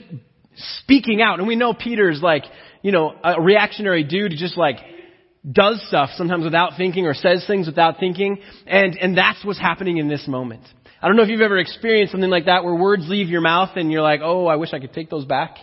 speaking 0.82 1.22
out. 1.22 1.40
And 1.40 1.48
we 1.48 1.56
know 1.56 1.74
Peter's 1.74 2.22
like, 2.22 2.44
you 2.82 2.92
know, 2.92 3.14
a 3.24 3.40
reactionary 3.40 4.04
dude 4.04 4.34
who 4.34 4.38
just 4.38 4.58
like 4.58 4.78
does 5.50 5.82
stuff 5.88 6.10
sometimes 6.16 6.44
without 6.44 6.74
thinking 6.76 7.06
or 7.06 7.14
says 7.14 7.46
things 7.48 7.68
without 7.68 8.00
thinking. 8.00 8.40
And, 8.66 8.98
and 8.98 9.18
that's 9.18 9.46
what's 9.46 9.60
happening 9.60 9.98
in 9.98 10.10
this 10.10 10.28
moment. 10.28 10.64
I 11.02 11.08
don't 11.08 11.16
know 11.16 11.24
if 11.24 11.30
you've 11.30 11.42
ever 11.42 11.58
experienced 11.58 12.12
something 12.12 12.30
like 12.30 12.46
that 12.46 12.64
where 12.64 12.76
words 12.76 13.08
leave 13.08 13.30
your 13.30 13.42
mouth 13.42 13.72
and 13.76 13.92
you're 13.92 14.02
like, 14.02 14.22
oh, 14.24 14.48
I 14.48 14.56
wish 14.56 14.74
I 14.74 14.80
could 14.80 14.94
take 14.94 15.10
those 15.10 15.26
back 15.26 15.58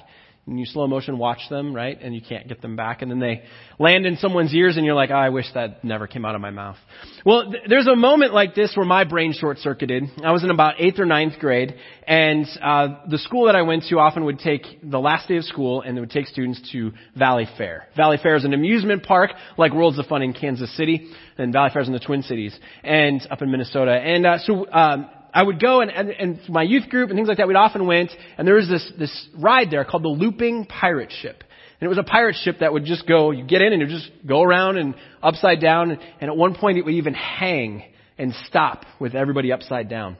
and 0.46 0.58
you 0.58 0.66
slow 0.66 0.86
motion 0.86 1.18
watch 1.18 1.40
them, 1.48 1.74
right? 1.74 2.00
And 2.00 2.14
you 2.14 2.20
can't 2.20 2.48
get 2.48 2.60
them 2.60 2.74
back. 2.74 3.02
And 3.02 3.10
then 3.10 3.20
they 3.20 3.42
land 3.78 4.06
in 4.06 4.16
someone's 4.16 4.52
ears 4.54 4.76
and 4.76 4.84
you're 4.84 4.94
like, 4.94 5.10
oh, 5.10 5.14
I 5.14 5.28
wish 5.28 5.46
that 5.54 5.84
never 5.84 6.06
came 6.06 6.24
out 6.24 6.34
of 6.34 6.40
my 6.40 6.50
mouth. 6.50 6.76
Well, 7.24 7.50
th- 7.50 7.64
there's 7.68 7.86
a 7.86 7.94
moment 7.94 8.34
like 8.34 8.54
this 8.54 8.72
where 8.74 8.86
my 8.86 9.04
brain 9.04 9.32
short 9.32 9.58
circuited. 9.58 10.04
I 10.24 10.32
was 10.32 10.42
in 10.42 10.50
about 10.50 10.80
eighth 10.80 10.98
or 10.98 11.04
ninth 11.04 11.38
grade 11.38 11.74
and, 12.06 12.46
uh, 12.60 12.88
the 13.08 13.18
school 13.18 13.46
that 13.46 13.54
I 13.54 13.62
went 13.62 13.84
to 13.90 13.98
often 13.98 14.24
would 14.24 14.38
take 14.38 14.64
the 14.82 14.98
last 14.98 15.28
day 15.28 15.36
of 15.36 15.44
school 15.44 15.82
and 15.82 15.96
they 15.96 16.00
would 16.00 16.10
take 16.10 16.26
students 16.26 16.60
to 16.72 16.92
Valley 17.16 17.46
Fair. 17.56 17.86
Valleyfair 17.96 18.36
is 18.36 18.44
an 18.44 18.54
amusement 18.54 19.04
park 19.04 19.30
like 19.56 19.72
Worlds 19.72 19.98
of 19.98 20.06
Fun 20.06 20.22
in 20.22 20.32
Kansas 20.32 20.74
City 20.76 21.10
and 21.38 21.54
Valleyfair 21.54 21.82
is 21.82 21.86
in 21.86 21.92
the 21.92 22.00
Twin 22.00 22.22
Cities 22.22 22.58
and 22.82 23.26
up 23.30 23.42
in 23.42 23.50
Minnesota. 23.50 23.92
And, 23.92 24.26
uh, 24.26 24.38
so, 24.38 24.66
um, 24.72 25.08
I 25.32 25.42
would 25.42 25.60
go 25.60 25.80
and, 25.80 25.90
and, 25.90 26.10
and 26.10 26.40
my 26.48 26.62
youth 26.62 26.88
group 26.88 27.10
and 27.10 27.16
things 27.16 27.28
like 27.28 27.38
that, 27.38 27.48
we'd 27.48 27.56
often 27.56 27.86
went, 27.86 28.10
and 28.36 28.46
there 28.46 28.54
was 28.54 28.68
this, 28.68 28.92
this 28.98 29.28
ride 29.36 29.70
there 29.70 29.84
called 29.84 30.02
the 30.02 30.08
Looping 30.08 30.66
Pirate 30.66 31.12
Ship. 31.12 31.42
And 31.80 31.86
it 31.86 31.88
was 31.88 31.98
a 31.98 32.02
pirate 32.02 32.36
ship 32.36 32.56
that 32.60 32.72
would 32.74 32.84
just 32.84 33.06
go, 33.08 33.30
you 33.30 33.44
get 33.44 33.62
in 33.62 33.72
and 33.72 33.80
would 33.80 33.88
just 33.88 34.10
go 34.26 34.42
around 34.42 34.76
and 34.76 34.94
upside 35.22 35.60
down, 35.60 35.92
and 35.92 36.30
at 36.30 36.36
one 36.36 36.54
point 36.54 36.76
it 36.76 36.84
would 36.84 36.94
even 36.94 37.14
hang 37.14 37.84
and 38.18 38.34
stop 38.46 38.84
with 38.98 39.14
everybody 39.14 39.50
upside 39.50 39.88
down. 39.88 40.18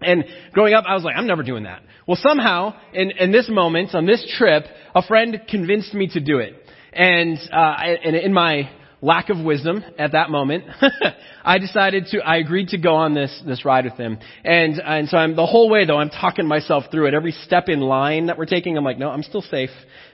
And 0.00 0.24
growing 0.52 0.72
up, 0.74 0.84
I 0.86 0.94
was 0.94 1.02
like, 1.02 1.16
I'm 1.16 1.26
never 1.26 1.42
doing 1.42 1.64
that. 1.64 1.82
Well, 2.06 2.18
somehow, 2.20 2.74
in, 2.92 3.10
in 3.12 3.32
this 3.32 3.48
moment, 3.48 3.94
on 3.94 4.06
this 4.06 4.24
trip, 4.38 4.64
a 4.94 5.02
friend 5.02 5.40
convinced 5.48 5.94
me 5.94 6.08
to 6.12 6.20
do 6.20 6.38
it. 6.38 6.54
And, 6.92 7.38
uh, 7.52 7.56
I, 7.56 7.96
and 8.04 8.14
in 8.14 8.32
my 8.32 8.70
lack 9.02 9.28
of 9.28 9.38
wisdom 9.38 9.84
at 9.98 10.12
that 10.12 10.30
moment, 10.30 10.64
I 11.44 11.58
decided 11.58 12.06
to, 12.12 12.20
I 12.20 12.36
agreed 12.36 12.68
to 12.68 12.78
go 12.78 12.94
on 12.94 13.14
this, 13.14 13.42
this 13.46 13.64
ride 13.64 13.84
with 13.84 13.94
him. 13.94 14.18
And, 14.44 14.80
and 14.80 15.08
so 15.08 15.16
I'm, 15.16 15.36
the 15.36 15.46
whole 15.46 15.68
way 15.68 15.84
though, 15.84 15.98
I'm 15.98 16.10
talking 16.10 16.46
myself 16.46 16.84
through 16.90 17.08
it. 17.08 17.14
Every 17.14 17.32
step 17.32 17.68
in 17.68 17.80
line 17.80 18.26
that 18.26 18.38
we're 18.38 18.46
taking, 18.46 18.76
I'm 18.76 18.84
like, 18.84 18.98
no, 18.98 19.10
I'm 19.10 19.22
still 19.22 19.42
safe. 19.42 19.70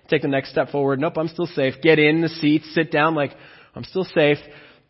Take 0.08 0.22
the 0.22 0.28
next 0.28 0.50
step 0.50 0.70
forward. 0.70 0.98
Nope, 0.98 1.18
I'm 1.18 1.28
still 1.28 1.46
safe. 1.46 1.74
Get 1.82 1.98
in 1.98 2.20
the 2.20 2.28
seat, 2.28 2.62
sit 2.72 2.90
down, 2.90 3.14
like, 3.14 3.30
I'm 3.74 3.84
still 3.84 4.04
safe. 4.04 4.38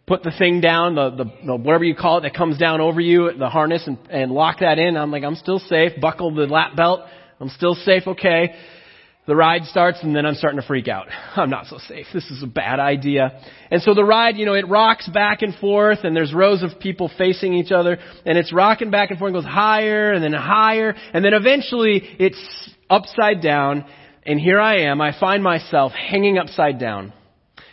Put 0.06 0.22
the 0.22 0.32
thing 0.36 0.60
down, 0.60 0.94
the, 0.94 1.10
the, 1.10 1.24
the 1.46 1.56
whatever 1.56 1.84
you 1.84 1.94
call 1.94 2.18
it 2.18 2.22
that 2.22 2.34
comes 2.34 2.58
down 2.58 2.80
over 2.80 3.00
you, 3.00 3.30
the 3.38 3.48
harness, 3.48 3.86
and, 3.86 3.98
and 4.10 4.32
lock 4.32 4.60
that 4.60 4.78
in. 4.78 4.96
I'm 4.96 5.12
like, 5.12 5.22
I'm 5.22 5.36
still 5.36 5.58
safe. 5.58 5.92
Buckle 6.00 6.34
the 6.34 6.46
lap 6.46 6.74
belt. 6.74 7.00
I'm 7.38 7.50
still 7.50 7.74
safe. 7.74 8.04
Okay. 8.06 8.54
The 9.30 9.36
ride 9.36 9.64
starts 9.66 10.02
and 10.02 10.16
then 10.16 10.26
I'm 10.26 10.34
starting 10.34 10.60
to 10.60 10.66
freak 10.66 10.88
out. 10.88 11.06
I'm 11.36 11.50
not 11.50 11.66
so 11.66 11.78
safe. 11.78 12.06
This 12.12 12.28
is 12.32 12.42
a 12.42 12.48
bad 12.48 12.80
idea. 12.80 13.40
And 13.70 13.80
so 13.80 13.94
the 13.94 14.02
ride, 14.02 14.36
you 14.36 14.44
know, 14.44 14.54
it 14.54 14.68
rocks 14.68 15.08
back 15.08 15.42
and 15.42 15.54
forth 15.54 16.00
and 16.02 16.16
there's 16.16 16.34
rows 16.34 16.64
of 16.64 16.80
people 16.80 17.08
facing 17.16 17.54
each 17.54 17.70
other 17.70 17.98
and 18.26 18.36
it's 18.36 18.52
rocking 18.52 18.90
back 18.90 19.10
and 19.10 19.20
forth 19.20 19.32
and 19.32 19.40
goes 19.40 19.48
higher 19.48 20.12
and 20.12 20.24
then 20.24 20.32
higher 20.32 20.96
and 21.14 21.24
then 21.24 21.32
eventually 21.32 22.02
it's 22.18 22.74
upside 22.90 23.40
down 23.40 23.84
and 24.26 24.40
here 24.40 24.58
I 24.58 24.80
am. 24.90 25.00
I 25.00 25.16
find 25.16 25.44
myself 25.44 25.92
hanging 25.92 26.36
upside 26.36 26.80
down. 26.80 27.12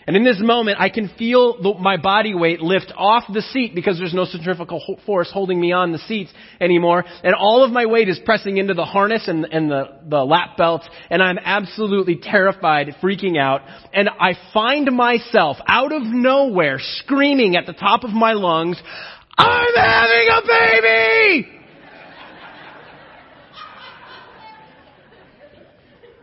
And 0.07 0.15
in 0.15 0.23
this 0.23 0.39
moment, 0.39 0.77
I 0.79 0.87
can 0.87 1.09
feel 1.17 1.61
the, 1.61 1.73
my 1.73 1.97
body 1.97 2.33
weight 2.33 2.61
lift 2.61 2.93
off 2.95 3.25
the 3.31 3.41
seat 3.41 3.75
because 3.75 3.97
there's 3.97 4.13
no 4.13 4.23
centrifugal 4.23 4.81
force 5.05 5.29
holding 5.29 5.59
me 5.59 5.73
on 5.73 5.91
the 5.91 5.97
seat 5.97 6.29
anymore. 6.61 7.03
And 7.25 7.35
all 7.35 7.65
of 7.65 7.71
my 7.71 7.85
weight 7.85 8.07
is 8.07 8.17
pressing 8.23 8.55
into 8.55 8.73
the 8.73 8.85
harness 8.85 9.27
and, 9.27 9.43
and 9.51 9.69
the, 9.69 9.99
the 10.07 10.23
lap 10.23 10.55
belt. 10.55 10.83
And 11.09 11.21
I'm 11.21 11.37
absolutely 11.37 12.19
terrified, 12.23 12.95
freaking 13.03 13.37
out. 13.37 13.63
And 13.93 14.09
I 14.09 14.35
find 14.53 14.89
myself 14.95 15.57
out 15.67 15.91
of 15.91 16.03
nowhere 16.03 16.77
screaming 16.79 17.57
at 17.57 17.65
the 17.65 17.73
top 17.73 18.05
of 18.05 18.11
my 18.11 18.31
lungs, 18.31 18.81
I'm 19.37 19.75
having 19.75 20.27
a 20.31 20.41
baby! 20.47 21.47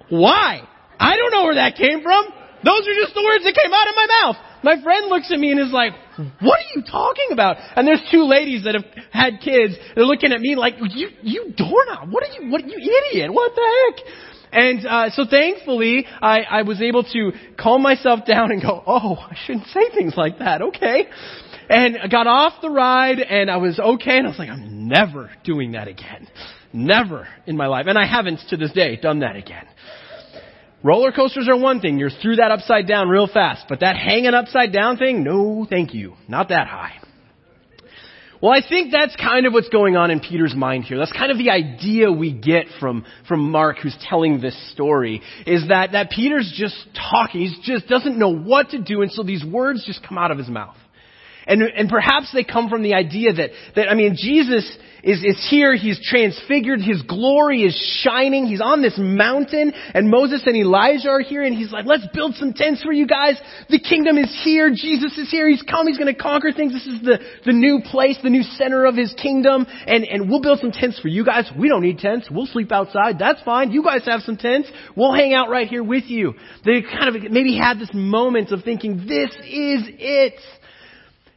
Why? 0.09 0.67
I 0.99 1.17
don't 1.17 1.31
know 1.33 1.45
where 1.45 1.57
that 1.57 1.76
came 1.76 2.03
from. 2.03 2.44
Those 2.64 2.88
are 2.88 2.97
just 2.97 3.14
the 3.14 3.23
words 3.23 3.44
that 3.44 3.52
came 3.52 3.73
out 3.73 3.88
of 3.88 3.94
my 3.94 4.09
mouth. 4.23 4.37
My 4.64 4.83
friend 4.83 5.09
looks 5.09 5.30
at 5.30 5.38
me 5.38 5.52
and 5.52 5.61
is 5.61 5.73
like, 5.73 5.92
what 6.40 6.59
are 6.59 6.71
you 6.75 6.83
talking 6.83 7.28
about? 7.33 7.56
And 7.76 7.87
there's 7.87 8.02
two 8.11 8.25
ladies 8.25 8.64
that 8.64 8.75
have 8.75 8.87
had 9.12 9.40
kids. 9.44 9.75
They're 9.94 10.06
looking 10.06 10.33
at 10.33 10.40
me 10.40 10.56
like, 10.56 10.75
you, 10.80 11.09
you 11.23 11.52
doorknob. 11.56 12.11
What 12.11 12.25
are 12.25 12.33
you, 12.33 12.50
what, 12.50 12.66
you 12.66 12.78
idiot. 13.12 13.33
What 13.33 13.52
the 13.54 13.62
heck? 13.62 14.06
And 14.54 14.87
uh, 14.87 15.11
so 15.11 15.25
thankfully, 15.28 16.06
I, 16.23 16.42
I 16.42 16.62
was 16.62 16.80
able 16.80 17.02
to 17.04 17.33
calm 17.59 17.83
myself 17.83 18.25
down 18.26 18.52
and 18.52 18.62
go, 18.62 18.83
oh, 18.87 19.16
I 19.16 19.37
shouldn't 19.44 19.66
say 19.66 19.90
things 19.94 20.14
like 20.16 20.38
that. 20.38 20.62
Okay. 20.62 21.06
And 21.68 21.99
I 21.99 22.09
got 22.09 22.26
off 22.26 22.54
the 22.62 22.71
ride 22.71 23.18
and 23.18 23.50
I 23.50 23.56
was 23.56 23.78
okay 23.78 24.18
and 24.18 24.26
I 24.26 24.30
was 24.30 24.38
like, 24.38 24.50
I'm 24.50 24.88
never 24.88 25.30
doing 25.44 25.73
that 25.73 25.88
again. 25.88 26.28
Never 26.73 27.26
in 27.47 27.56
my 27.56 27.66
life. 27.66 27.87
And 27.88 27.99
I 27.99 28.06
haven't 28.06 28.40
to 28.50 28.56
this 28.56 28.73
day 28.73 28.97
done 28.97 29.21
that 29.21 29.37
again. 29.37 29.66
Roller 30.85 31.12
coasters 31.12 31.49
are 31.49 31.57
one 31.57 31.81
thing. 31.81 31.99
You're 31.99 32.11
through 32.11 32.37
that 32.37 32.50
upside 32.50 32.87
down 32.87 33.09
real 33.09 33.26
fast. 33.26 33.64
But 33.71 33.81
that 33.81 33.97
hanging 33.97 34.35
upside 34.35 34.71
down 34.71 34.99
thing, 34.99 35.25
no 35.25 35.67
thank 35.69 35.95
you. 35.95 36.12
Not 36.29 36.50
that 36.50 36.67
high. 36.67 37.00
Well, 38.43 38.53
I 38.53 38.61
think 38.69 38.93
that's 38.93 39.17
kind 39.17 39.47
of 39.47 39.55
what's 39.55 39.71
going 39.71 39.97
on 39.97 40.11
in 40.11 40.21
Peter's 40.21 40.55
mind 40.55 40.85
here. 40.85 40.99
That's 40.99 41.12
kind 41.12 41.33
of 41.33 41.38
the 41.38 41.49
idea 41.49 42.12
we 42.12 42.31
get 42.31 42.67
from, 42.79 43.07
from 43.26 43.50
Mark 43.50 43.79
who's 43.79 43.97
telling 44.11 44.43
this 44.43 44.55
story, 44.73 45.23
is 45.47 45.69
that, 45.69 45.93
that 45.93 46.11
Peter's 46.11 46.53
just 46.55 46.76
talking. 46.95 47.41
He 47.41 47.57
just 47.62 47.88
doesn't 47.88 48.19
know 48.19 48.37
what 48.37 48.71
to 48.71 48.83
do, 48.83 49.00
and 49.00 49.11
so 49.11 49.23
these 49.23 49.43
words 49.43 49.87
just 49.87 50.07
come 50.07 50.19
out 50.19 50.31
of 50.31 50.37
his 50.37 50.49
mouth. 50.49 50.76
And, 51.47 51.63
and 51.63 51.89
perhaps 51.89 52.31
they 52.33 52.45
come 52.45 52.69
from 52.69 52.83
the 52.83 52.95
idea 52.95 53.33
that, 53.33 53.51
that, 53.77 53.89
I 53.91 53.95
mean, 53.95 54.17
Jesus 54.17 54.65
is, 55.05 55.23
is 55.23 55.47
here, 55.51 55.75
he's 55.77 56.01
transfigured, 56.03 56.81
his 56.81 57.03
glory 57.03 57.63
is 57.63 57.77
shining, 58.03 58.47
he's 58.47 58.63
on 58.63 58.81
this 58.81 58.95
mountain, 58.97 59.73
and 59.93 60.11
Moses 60.11 60.43
and 60.47 60.57
Elijah 60.57 61.11
are 61.11 61.21
here, 61.21 61.43
and 61.43 61.55
he's 61.55 61.71
like, 61.71 61.85
let's 61.85 62.07
build 62.15 62.35
some 62.37 62.55
tents 62.55 62.83
for 62.83 62.93
you 62.93 63.07
guys. 63.07 63.39
The 63.69 63.79
kingdom 63.79 64.17
is 64.17 64.35
here, 64.43 64.71
Jesus 64.71 65.17
is 65.19 65.31
here, 65.31 65.49
he's 65.49 65.63
come, 65.63 65.87
he's 65.87 65.99
gonna 65.99 66.15
conquer 66.15 66.53
things. 66.53 66.73
This 66.73 66.87
is 66.87 67.03
the, 67.03 67.19
the 67.45 67.53
new 67.53 67.81
place, 67.85 68.17
the 68.23 68.31
new 68.31 68.43
center 68.43 68.87
of 68.87 68.97
his 68.97 69.15
kingdom, 69.21 69.67
and, 69.87 70.05
and 70.05 70.31
we'll 70.31 70.41
build 70.41 70.61
some 70.61 70.73
tents 70.73 70.99
for 71.01 71.09
you 71.09 71.25
guys. 71.25 71.51
We 71.59 71.69
don't 71.69 71.83
need 71.83 71.99
tents, 71.99 72.29
we'll 72.31 72.47
sleep 72.47 72.73
outside, 72.73 73.19
that's 73.19 73.43
fine. 73.43 73.73
You 73.73 73.85
guys 73.85 74.07
have 74.07 74.23
some 74.23 74.39
tents, 74.39 74.71
we'll 74.97 75.13
hang 75.13 75.35
out 75.35 75.51
right 75.51 75.69
here 75.69 75.85
with 75.85 76.05
you. 76.07 76.33
They 76.65 76.81
kind 76.81 77.15
of 77.15 77.31
maybe 77.31 77.59
had 77.59 77.79
this 77.79 77.91
moment 77.93 78.53
of 78.53 78.65
thinking, 78.65 79.05
this 79.07 79.31
is 79.45 79.85
it. 80.01 80.41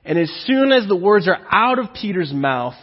And 0.08 0.18
as 0.18 0.32
soon 0.48 0.72
as 0.72 0.88
the 0.88 0.96
words 0.96 1.28
are 1.28 1.46
out 1.52 1.80
of 1.80 1.94
Peter's 1.94 2.32
mouth, 2.32 2.76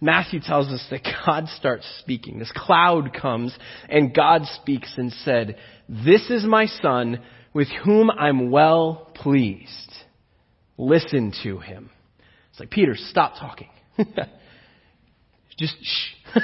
Matthew 0.00 0.38
tells 0.40 0.68
us 0.68 0.86
that 0.90 1.02
God 1.26 1.48
starts 1.48 1.84
speaking. 1.98 2.38
This 2.38 2.52
cloud 2.54 3.12
comes 3.12 3.56
and 3.88 4.14
God 4.14 4.42
speaks 4.60 4.94
and 4.96 5.12
said, 5.12 5.56
This 5.88 6.30
is 6.30 6.44
my 6.44 6.66
son 6.66 7.20
with 7.52 7.66
whom 7.84 8.12
I'm 8.12 8.52
well 8.52 9.10
pleased. 9.12 9.92
Listen 10.78 11.32
to 11.42 11.58
him. 11.58 11.90
It's 12.50 12.60
like, 12.60 12.70
Peter, 12.70 12.94
stop 12.96 13.34
talking. 13.40 13.68
Just 15.58 15.74
shh. 15.82 16.36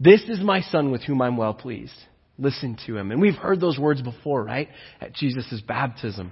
this 0.00 0.22
is 0.28 0.38
my 0.40 0.60
son 0.60 0.92
with 0.92 1.02
whom 1.02 1.20
I'm 1.20 1.36
well 1.36 1.54
pleased. 1.54 1.98
Listen 2.38 2.78
to 2.86 2.96
him. 2.96 3.10
And 3.10 3.20
we've 3.20 3.34
heard 3.34 3.60
those 3.60 3.78
words 3.78 4.02
before, 4.02 4.44
right? 4.44 4.68
At 5.00 5.14
Jesus' 5.14 5.60
baptism, 5.66 6.30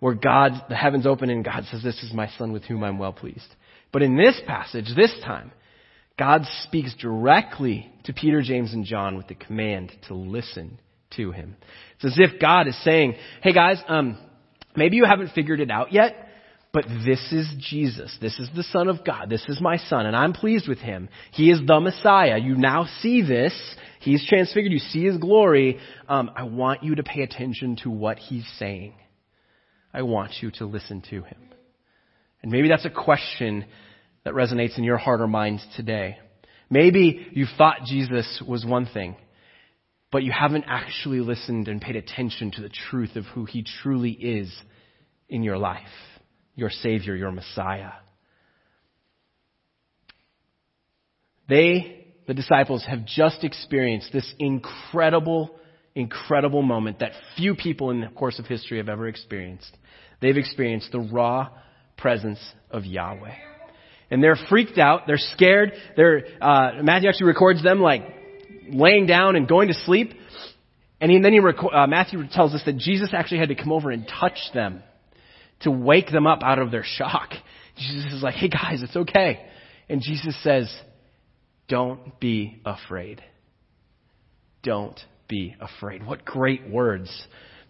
where 0.00 0.14
God, 0.14 0.52
the 0.68 0.74
heavens 0.74 1.06
open 1.06 1.30
and 1.30 1.44
God 1.44 1.64
says, 1.70 1.82
This 1.82 2.02
is 2.02 2.12
my 2.12 2.28
son 2.38 2.52
with 2.52 2.64
whom 2.64 2.82
I'm 2.82 2.98
well 2.98 3.12
pleased. 3.12 3.54
But 3.92 4.02
in 4.02 4.16
this 4.16 4.40
passage, 4.46 4.86
this 4.96 5.14
time, 5.24 5.52
God 6.18 6.42
speaks 6.64 6.94
directly 6.96 7.90
to 8.04 8.12
Peter, 8.12 8.42
James, 8.42 8.72
and 8.74 8.84
John 8.84 9.16
with 9.16 9.28
the 9.28 9.34
command 9.34 9.92
to 10.08 10.14
listen 10.14 10.78
to 11.16 11.32
him. 11.32 11.56
It's 11.96 12.04
as 12.04 12.18
if 12.18 12.40
God 12.40 12.66
is 12.66 12.84
saying, 12.84 13.14
hey 13.42 13.52
guys, 13.52 13.78
um, 13.88 14.18
maybe 14.76 14.96
you 14.96 15.04
haven't 15.04 15.32
figured 15.34 15.60
it 15.60 15.70
out 15.70 15.92
yet, 15.92 16.28
but 16.72 16.84
this 17.04 17.32
is 17.32 17.52
Jesus. 17.58 18.16
This 18.20 18.38
is 18.38 18.48
the 18.54 18.62
Son 18.62 18.88
of 18.88 19.04
God. 19.04 19.28
This 19.28 19.44
is 19.48 19.60
my 19.60 19.76
Son, 19.76 20.06
and 20.06 20.14
I'm 20.14 20.32
pleased 20.32 20.68
with 20.68 20.78
him. 20.78 21.08
He 21.32 21.50
is 21.50 21.60
the 21.66 21.80
Messiah. 21.80 22.38
You 22.38 22.56
now 22.56 22.86
see 23.00 23.22
this. 23.22 23.54
He's 24.00 24.26
transfigured. 24.26 24.72
You 24.72 24.78
see 24.78 25.04
his 25.04 25.18
glory. 25.18 25.78
Um, 26.08 26.30
I 26.36 26.44
want 26.44 26.84
you 26.84 26.94
to 26.94 27.02
pay 27.02 27.22
attention 27.22 27.76
to 27.82 27.90
what 27.90 28.18
he's 28.18 28.46
saying. 28.58 28.94
I 29.92 30.02
want 30.02 30.32
you 30.40 30.50
to 30.52 30.66
listen 30.66 31.02
to 31.10 31.22
him. 31.22 31.38
And 32.42 32.50
maybe 32.50 32.68
that's 32.68 32.84
a 32.84 32.90
question 32.90 33.64
that 34.24 34.34
resonates 34.34 34.78
in 34.78 34.84
your 34.84 34.96
heart 34.96 35.20
or 35.20 35.26
mind 35.26 35.60
today. 35.76 36.18
Maybe 36.68 37.26
you 37.32 37.46
thought 37.58 37.84
Jesus 37.86 38.42
was 38.46 38.64
one 38.64 38.86
thing, 38.86 39.16
but 40.12 40.22
you 40.22 40.32
haven't 40.32 40.64
actually 40.68 41.20
listened 41.20 41.68
and 41.68 41.80
paid 41.80 41.96
attention 41.96 42.52
to 42.52 42.62
the 42.62 42.70
truth 42.90 43.16
of 43.16 43.24
who 43.26 43.44
he 43.44 43.64
truly 43.82 44.12
is 44.12 44.52
in 45.28 45.42
your 45.42 45.58
life, 45.58 45.82
your 46.54 46.70
Savior, 46.70 47.16
your 47.16 47.32
Messiah. 47.32 47.90
They, 51.48 52.06
the 52.28 52.34
disciples, 52.34 52.84
have 52.88 53.04
just 53.04 53.42
experienced 53.42 54.12
this 54.12 54.32
incredible, 54.38 55.56
incredible 55.94 56.62
moment 56.62 57.00
that 57.00 57.12
few 57.36 57.54
people 57.54 57.90
in 57.90 58.00
the 58.00 58.08
course 58.08 58.38
of 58.38 58.46
history 58.46 58.78
have 58.78 58.88
ever 58.88 59.08
experienced. 59.08 59.76
They've 60.20 60.36
experienced 60.36 60.92
the 60.92 61.00
raw 61.00 61.48
presence 61.96 62.38
of 62.70 62.84
Yahweh. 62.84 63.34
And 64.10 64.22
they're 64.22 64.38
freaked 64.48 64.78
out. 64.78 65.02
They're 65.06 65.18
scared. 65.18 65.72
They're, 65.96 66.24
uh, 66.40 66.82
Matthew 66.82 67.08
actually 67.08 67.28
records 67.28 67.62
them 67.62 67.80
like 67.80 68.02
laying 68.68 69.06
down 69.06 69.36
and 69.36 69.46
going 69.46 69.68
to 69.68 69.74
sleep. 69.74 70.12
And 71.00 71.10
he, 71.10 71.20
then 71.20 71.32
he 71.32 71.40
reco- 71.40 71.74
uh, 71.74 71.86
Matthew 71.86 72.22
tells 72.30 72.54
us 72.54 72.62
that 72.66 72.76
Jesus 72.76 73.10
actually 73.12 73.38
had 73.38 73.48
to 73.48 73.54
come 73.54 73.72
over 73.72 73.90
and 73.90 74.06
touch 74.06 74.38
them 74.52 74.82
to 75.60 75.70
wake 75.70 76.10
them 76.10 76.26
up 76.26 76.42
out 76.42 76.58
of 76.58 76.70
their 76.70 76.84
shock. 76.84 77.30
Jesus 77.76 78.12
is 78.12 78.22
like, 78.22 78.34
hey 78.34 78.48
guys, 78.48 78.82
it's 78.82 78.96
okay. 78.96 79.46
And 79.88 80.02
Jesus 80.02 80.40
says, 80.42 80.72
don't 81.68 82.18
be 82.20 82.60
afraid. 82.64 83.22
Don't 84.62 84.98
be 85.30 85.56
afraid. 85.58 86.04
What 86.06 86.26
great 86.26 86.68
words. 86.68 87.10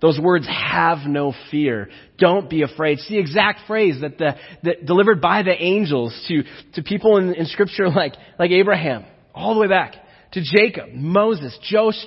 Those 0.01 0.19
words, 0.19 0.49
have 0.49 1.07
no 1.07 1.35
fear. 1.51 1.91
Don't 2.19 2.49
be 2.49 2.63
afraid. 2.63 2.99
It's 2.99 3.09
the 3.09 3.19
exact 3.19 3.61
phrase 3.67 4.01
that 4.01 4.17
the, 4.17 4.35
that 4.63 4.87
delivered 4.87 5.21
by 5.21 5.43
the 5.43 5.53
angels 5.53 6.19
to, 6.29 6.43
to 6.75 6.83
people 6.83 7.19
in, 7.19 7.35
in 7.35 7.47
scripture 7.47 7.89
like, 7.89 8.15
like 8.39 8.51
Abraham, 8.51 9.05
all 9.35 9.55
the 9.55 9.61
way 9.61 9.69
back 9.69 9.95
to 10.33 10.43
Jacob, 10.43 10.91
Moses, 10.95 11.57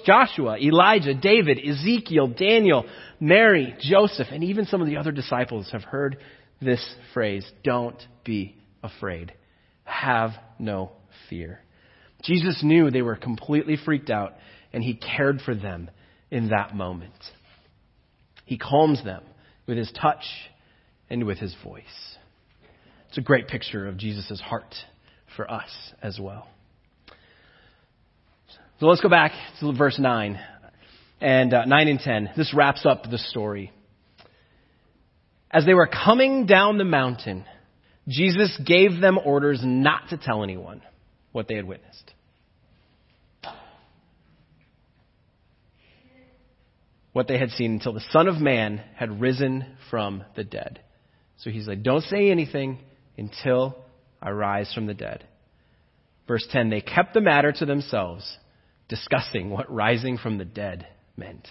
Joshua, 0.05 0.57
Elijah, 0.57 1.13
David, 1.13 1.59
Ezekiel, 1.59 2.29
Daniel, 2.29 2.85
Mary, 3.19 3.75
Joseph, 3.79 4.27
and 4.31 4.43
even 4.43 4.65
some 4.65 4.81
of 4.81 4.87
the 4.87 4.97
other 4.97 5.11
disciples 5.11 5.69
have 5.71 5.83
heard 5.83 6.17
this 6.61 6.83
phrase, 7.13 7.45
don't 7.63 8.01
be 8.23 8.55
afraid. 8.81 9.33
Have 9.83 10.31
no 10.57 10.93
fear. 11.29 11.59
Jesus 12.23 12.61
knew 12.63 12.89
they 12.89 13.01
were 13.01 13.17
completely 13.17 13.77
freaked 13.83 14.09
out 14.09 14.35
and 14.73 14.83
he 14.83 14.95
cared 14.95 15.41
for 15.41 15.55
them 15.55 15.89
in 16.31 16.49
that 16.49 16.75
moment. 16.75 17.13
He 18.45 18.57
calms 18.57 19.03
them 19.03 19.23
with 19.67 19.77
his 19.77 19.91
touch 19.91 20.23
and 21.09 21.25
with 21.25 21.37
his 21.37 21.55
voice. 21.63 21.83
It's 23.07 23.17
a 23.17 23.21
great 23.21 23.47
picture 23.47 23.87
of 23.87 23.97
Jesus' 23.97 24.41
heart 24.41 24.73
for 25.37 25.49
us 25.49 25.69
as 26.01 26.19
well. 26.19 26.47
So 28.79 28.87
let's 28.87 29.01
go 29.01 29.09
back 29.09 29.31
to 29.59 29.71
verse 29.71 29.99
9 29.99 30.39
and 31.21 31.53
uh, 31.53 31.65
9 31.65 31.87
and 31.87 31.99
10. 31.99 32.31
This 32.35 32.53
wraps 32.53 32.85
up 32.85 33.03
the 33.09 33.19
story. 33.19 33.71
As 35.51 35.65
they 35.65 35.75
were 35.75 35.87
coming 35.87 36.47
down 36.47 36.79
the 36.79 36.83
mountain, 36.83 37.45
Jesus 38.07 38.59
gave 38.65 38.99
them 38.99 39.19
orders 39.23 39.61
not 39.63 40.09
to 40.09 40.17
tell 40.17 40.43
anyone 40.43 40.81
what 41.31 41.47
they 41.47 41.55
had 41.55 41.65
witnessed. 41.65 42.13
What 47.13 47.27
they 47.27 47.37
had 47.37 47.51
seen 47.51 47.73
until 47.73 47.93
the 47.93 48.03
Son 48.11 48.27
of 48.27 48.41
Man 48.41 48.81
had 48.95 49.21
risen 49.21 49.65
from 49.89 50.23
the 50.35 50.43
dead. 50.43 50.81
So 51.37 51.49
he's 51.49 51.67
like, 51.67 51.83
don't 51.83 52.03
say 52.03 52.31
anything 52.31 52.79
until 53.17 53.77
I 54.21 54.31
rise 54.31 54.73
from 54.73 54.87
the 54.87 54.93
dead. 54.93 55.23
Verse 56.27 56.45
10 56.51 56.69
They 56.69 56.81
kept 56.81 57.13
the 57.13 57.21
matter 57.21 57.51
to 57.51 57.65
themselves, 57.65 58.37
discussing 58.89 59.49
what 59.49 59.71
rising 59.71 60.17
from 60.17 60.37
the 60.37 60.45
dead 60.45 60.87
meant. 61.15 61.47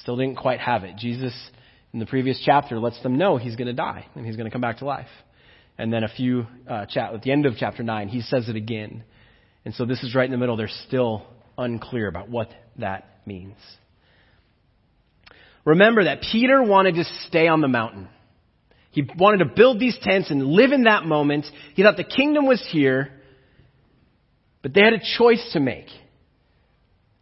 Still 0.00 0.16
didn't 0.16 0.36
quite 0.36 0.60
have 0.60 0.84
it. 0.84 0.96
Jesus, 0.96 1.34
in 1.92 2.00
the 2.00 2.06
previous 2.06 2.40
chapter, 2.44 2.78
lets 2.78 3.00
them 3.02 3.18
know 3.18 3.36
he's 3.36 3.56
going 3.56 3.66
to 3.66 3.74
die 3.74 4.06
and 4.14 4.26
he's 4.26 4.36
going 4.36 4.48
to 4.48 4.52
come 4.52 4.62
back 4.62 4.78
to 4.78 4.84
life. 4.84 5.08
And 5.78 5.92
then 5.92 6.04
a 6.04 6.08
few, 6.08 6.46
uh, 6.68 6.86
chat, 6.86 7.14
at 7.14 7.22
the 7.22 7.32
end 7.32 7.46
of 7.46 7.54
chapter 7.58 7.82
9, 7.82 8.08
he 8.08 8.20
says 8.20 8.48
it 8.48 8.56
again. 8.56 9.04
And 9.64 9.74
so 9.74 9.84
this 9.84 10.02
is 10.02 10.14
right 10.14 10.24
in 10.24 10.30
the 10.30 10.38
middle. 10.38 10.56
They're 10.56 10.68
still 10.86 11.26
unclear 11.56 12.08
about 12.08 12.28
what 12.28 12.50
that 12.78 13.20
means. 13.26 13.56
Remember 15.64 16.04
that 16.04 16.22
Peter 16.22 16.62
wanted 16.62 16.96
to 16.96 17.04
stay 17.28 17.46
on 17.46 17.60
the 17.60 17.68
mountain. 17.68 18.08
He 18.90 19.04
wanted 19.16 19.38
to 19.38 19.50
build 19.54 19.80
these 19.80 19.96
tents 20.02 20.30
and 20.30 20.44
live 20.44 20.72
in 20.72 20.84
that 20.84 21.04
moment. 21.04 21.46
He 21.74 21.82
thought 21.82 21.96
the 21.96 22.04
kingdom 22.04 22.46
was 22.46 22.62
here, 22.70 23.10
but 24.62 24.74
they 24.74 24.82
had 24.82 24.92
a 24.92 25.00
choice 25.18 25.50
to 25.52 25.60
make. 25.60 25.86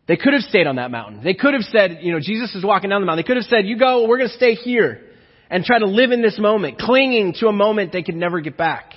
They 0.09 0.17
could 0.17 0.33
have 0.33 0.43
stayed 0.43 0.67
on 0.67 0.77
that 0.77 0.91
mountain. 0.91 1.23
They 1.23 1.35
could 1.35 1.55
have 1.55 1.63
said, 1.63 1.99
you 2.03 2.13
know, 2.13 2.19
Jesus 2.21 2.55
is 2.55 2.65
walking 2.65 2.91
down 2.91 3.01
the 3.01 3.07
mountain. 3.07 3.25
They 3.25 3.27
could 3.29 3.37
have 3.37 3.47
said, 3.47 3.67
you 3.67 3.79
go, 3.79 4.09
we're 4.09 4.19
going 4.19 4.31
to 4.31 4.37
stay 4.37 4.55
here. 4.55 5.03
and 5.51 5.65
try 5.65 5.81
to 5.81 5.87
live 5.87 6.13
in 6.13 6.23
this 6.23 6.39
moment, 6.39 6.79
clinging 6.79 7.35
to 7.41 7.49
a 7.49 7.53
moment 7.53 7.93
they 7.93 8.05
could 8.05 8.15
never 8.15 8.41
get 8.41 8.57
back, 8.57 8.95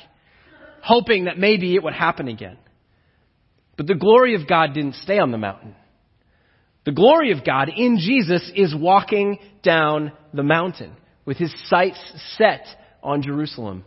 hoping 0.84 1.26
that 1.26 1.38
maybe 1.38 1.76
it 1.76 1.84
would 1.84 1.94
happen 1.94 2.28
again. 2.28 2.58
But 3.76 3.88
the 3.88 3.96
glory 3.96 4.36
of 4.36 4.48
God 4.48 4.74
didn't 4.76 4.96
stay 4.96 5.18
on 5.18 5.32
the 5.32 5.38
mountain. 5.40 5.73
The 6.86 6.92
glory 6.92 7.32
of 7.32 7.46
God 7.46 7.70
in 7.76 7.98
Jesus 7.98 8.52
is 8.56 8.76
walking 8.76 9.40
down 9.64 10.12
the 10.34 10.44
mountain 10.44 10.96
with 11.26 11.38
his 11.38 11.54
sights 11.70 12.00
set 12.38 12.66
on 13.02 13.22
Jerusalem, 13.22 13.86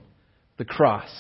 the 0.57 0.65
cross. 0.65 1.11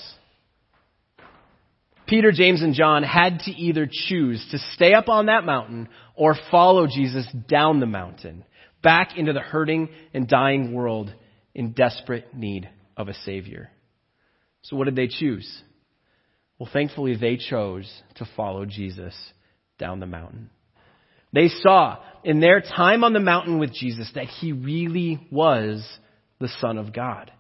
Peter, 2.06 2.30
James, 2.32 2.62
and 2.62 2.72
John 2.72 3.02
had 3.02 3.40
to 3.40 3.50
either 3.50 3.88
choose 3.90 4.46
to 4.52 4.58
stay 4.74 4.94
up 4.94 5.08
on 5.08 5.26
that 5.26 5.44
mountain 5.44 5.88
or 6.14 6.36
follow 6.50 6.86
Jesus 6.86 7.26
down 7.48 7.80
the 7.80 7.86
mountain, 7.86 8.44
back 8.82 9.18
into 9.18 9.32
the 9.32 9.40
hurting 9.40 9.88
and 10.14 10.28
dying 10.28 10.72
world 10.72 11.12
in 11.54 11.72
desperate 11.72 12.34
need 12.34 12.70
of 12.96 13.08
a 13.08 13.14
Savior. 13.24 13.70
So 14.62 14.76
what 14.76 14.84
did 14.84 14.96
they 14.96 15.08
choose? 15.08 15.62
Well, 16.58 16.70
thankfully, 16.72 17.16
they 17.16 17.36
chose 17.36 17.90
to 18.16 18.28
follow 18.36 18.64
Jesus 18.64 19.14
down 19.78 20.00
the 20.00 20.06
mountain. 20.06 20.50
They 21.37 21.49
saw 21.49 21.99
in 22.25 22.40
their 22.40 22.62
time 22.62 23.05
on 23.05 23.12
the 23.12 23.20
mountain 23.20 23.59
with 23.59 23.70
Jesus 23.70 24.11
that 24.14 24.25
he 24.25 24.53
really 24.53 25.20
was 25.31 25.87
the 26.40 26.49
Son 26.62 26.79
of 26.79 26.94
God. 26.94 27.31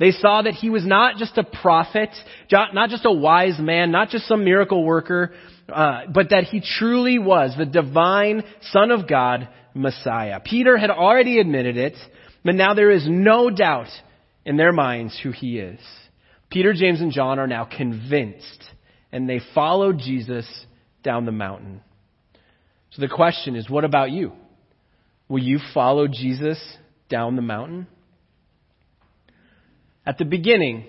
They 0.00 0.10
saw 0.10 0.40
that 0.40 0.54
he 0.54 0.70
was 0.70 0.86
not 0.86 1.18
just 1.18 1.36
a 1.36 1.44
prophet, 1.44 2.08
not 2.50 2.88
just 2.88 3.04
a 3.04 3.12
wise 3.12 3.58
man, 3.58 3.90
not 3.90 4.08
just 4.08 4.26
some 4.26 4.42
miracle 4.42 4.82
worker, 4.82 5.34
uh, 5.68 6.04
but 6.14 6.30
that 6.30 6.44
he 6.44 6.62
truly 6.78 7.18
was 7.18 7.54
the 7.54 7.66
divine 7.66 8.42
Son 8.70 8.90
of 8.90 9.06
God, 9.06 9.50
Messiah. 9.74 10.40
Peter 10.42 10.78
had 10.78 10.88
already 10.88 11.38
admitted 11.38 11.76
it, 11.76 11.96
but 12.42 12.54
now 12.54 12.72
there 12.72 12.90
is 12.90 13.06
no 13.06 13.50
doubt 13.50 13.88
in 14.46 14.56
their 14.56 14.72
minds 14.72 15.20
who 15.22 15.30
he 15.30 15.58
is. 15.58 15.78
Peter, 16.50 16.72
James, 16.72 17.02
and 17.02 17.12
John 17.12 17.38
are 17.38 17.46
now 17.46 17.66
convinced, 17.66 18.64
and 19.12 19.28
they 19.28 19.42
follow 19.54 19.92
Jesus 19.92 20.48
down 21.02 21.26
the 21.26 21.32
mountain. 21.32 21.82
So 22.92 23.00
the 23.00 23.08
question 23.08 23.56
is, 23.56 23.68
what 23.68 23.84
about 23.84 24.10
you? 24.10 24.32
Will 25.28 25.42
you 25.42 25.58
follow 25.72 26.08
Jesus 26.08 26.62
down 27.08 27.36
the 27.36 27.42
mountain? 27.42 27.86
At 30.04 30.18
the 30.18 30.24
beginning, 30.24 30.86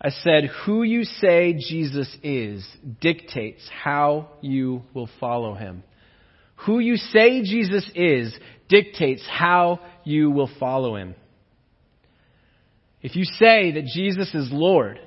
I 0.00 0.10
said, 0.10 0.50
who 0.64 0.82
you 0.82 1.04
say 1.04 1.54
Jesus 1.54 2.14
is 2.22 2.66
dictates 3.00 3.66
how 3.82 4.28
you 4.42 4.82
will 4.92 5.08
follow 5.18 5.54
him. 5.54 5.84
Who 6.66 6.80
you 6.80 6.96
say 6.96 7.42
Jesus 7.42 7.88
is 7.94 8.36
dictates 8.68 9.22
how 9.26 9.80
you 10.04 10.30
will 10.30 10.50
follow 10.60 10.96
him. 10.96 11.14
If 13.00 13.16
you 13.16 13.24
say 13.24 13.72
that 13.72 13.86
Jesus 13.94 14.34
is 14.34 14.50
Lord, 14.50 14.98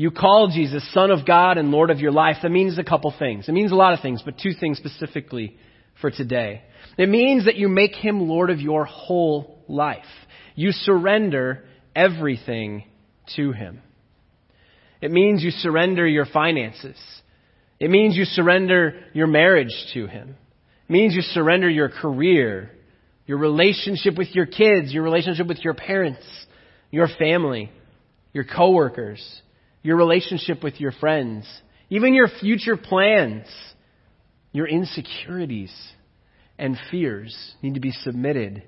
you 0.00 0.10
call 0.10 0.48
Jesus 0.48 0.88
Son 0.94 1.10
of 1.10 1.26
God 1.26 1.58
and 1.58 1.70
Lord 1.70 1.90
of 1.90 1.98
your 1.98 2.10
life, 2.12 2.36
that 2.42 2.50
means 2.50 2.78
a 2.78 2.84
couple 2.84 3.12
things. 3.18 3.48
It 3.48 3.52
means 3.52 3.70
a 3.70 3.74
lot 3.74 3.92
of 3.92 4.00
things, 4.00 4.22
but 4.24 4.38
two 4.38 4.52
things 4.58 4.78
specifically 4.78 5.58
for 6.00 6.10
today. 6.10 6.62
It 6.96 7.08
means 7.08 7.44
that 7.44 7.56
you 7.56 7.68
make 7.68 7.92
him 7.92 8.28
Lord 8.28 8.48
of 8.48 8.60
your 8.60 8.86
whole 8.86 9.62
life. 9.68 10.04
You 10.54 10.72
surrender 10.72 11.64
everything 11.94 12.84
to 13.36 13.52
Him. 13.52 13.82
It 15.00 15.10
means 15.10 15.42
you 15.42 15.50
surrender 15.50 16.06
your 16.06 16.26
finances. 16.26 16.96
It 17.78 17.90
means 17.90 18.16
you 18.16 18.24
surrender 18.24 19.00
your 19.12 19.26
marriage 19.26 19.74
to 19.94 20.06
Him. 20.06 20.36
It 20.88 20.92
means 20.92 21.14
you 21.14 21.22
surrender 21.22 21.68
your 21.68 21.88
career, 21.88 22.70
your 23.26 23.38
relationship 23.38 24.16
with 24.16 24.34
your 24.34 24.46
kids, 24.46 24.92
your 24.92 25.02
relationship 25.02 25.46
with 25.46 25.62
your 25.62 25.74
parents, 25.74 26.24
your 26.90 27.08
family, 27.18 27.70
your 28.32 28.44
coworkers, 28.44 29.22
your 29.82 29.96
relationship 29.96 30.62
with 30.62 30.80
your 30.80 30.92
friends, 30.92 31.46
even 31.88 32.14
your 32.14 32.28
future 32.28 32.76
plans, 32.76 33.46
your 34.52 34.66
insecurities 34.66 35.72
and 36.58 36.76
fears 36.90 37.54
need 37.62 37.74
to 37.74 37.80
be 37.80 37.90
submitted 37.90 38.62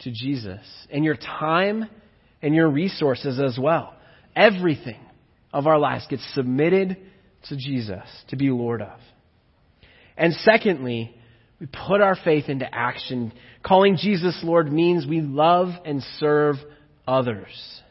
to 0.00 0.10
Jesus. 0.10 0.60
And 0.90 1.04
your 1.04 1.16
time 1.16 1.88
and 2.42 2.54
your 2.54 2.68
resources 2.68 3.40
as 3.40 3.58
well. 3.60 3.94
Everything 4.34 5.00
of 5.52 5.66
our 5.66 5.78
lives 5.78 6.06
gets 6.08 6.26
submitted 6.34 6.96
to 7.48 7.56
Jesus 7.56 8.02
to 8.28 8.36
be 8.36 8.50
Lord 8.50 8.82
of. 8.82 8.98
And 10.16 10.32
secondly, 10.34 11.14
we 11.60 11.66
put 11.66 12.00
our 12.00 12.16
faith 12.16 12.48
into 12.48 12.66
action. 12.72 13.32
Calling 13.62 13.96
Jesus 13.96 14.38
Lord 14.42 14.72
means 14.72 15.06
we 15.06 15.20
love 15.20 15.68
and 15.84 16.02
serve 16.18 16.56
others. 17.06 17.82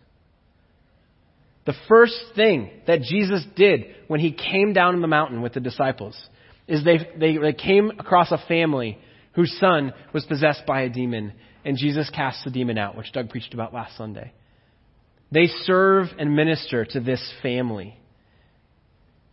The 1.66 1.74
first 1.88 2.20
thing 2.36 2.72
that 2.88 3.02
Jesus 3.02 3.44
did 3.56 3.86
when 4.08 4.20
he 4.20 4.32
came 4.32 4.74
down 4.74 5.00
the 5.02 5.08
mountain 5.08 5.42
with 5.42 5.54
the 5.54 5.60
disciples 5.60 6.20
is 6.68 6.84
they, 6.84 6.98
they, 7.20 7.38
they 7.38 7.54
came 7.54 7.92
across 8.00 8.32
a 8.32 8.42
family 8.48 8.98
whose 9.34 9.56
son 9.60 9.94
was 10.14 10.26
possessed 10.26 10.66
by 10.66 10.82
a 10.82 10.90
demon, 10.90 11.34
and 11.64 11.78
Jesus 11.78 12.10
cast 12.10 12.44
the 12.44 12.52
demon 12.52 12.78
out, 12.78 12.98
which 12.98 13.12
Doug 13.12 13.30
preached 13.30 13.54
about 13.54 13.74
last 13.74 13.96
Sunday. 13.98 14.34
They 15.32 15.48
serve 15.64 16.08
and 16.18 16.36
minister 16.36 16.84
to 16.86 17.00
this 17.00 17.22
family 17.42 17.98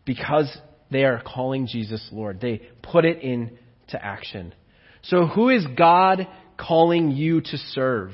because 0.05 0.57
they 0.91 1.05
are 1.05 1.23
calling 1.25 1.67
Jesus 1.67 2.07
Lord. 2.13 2.41
They 2.41 2.63
put 2.83 3.05
it 3.05 3.21
into 3.23 3.53
action. 4.01 4.55
So, 5.03 5.27
who 5.27 5.49
is 5.49 5.67
God 5.77 6.27
calling 6.57 7.11
you 7.11 7.41
to 7.41 7.57
serve, 7.57 8.13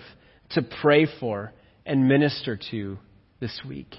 to 0.50 0.62
pray 0.62 1.07
for, 1.20 1.53
and 1.85 2.09
minister 2.09 2.59
to 2.70 2.98
this 3.44 3.61
week? 3.68 3.94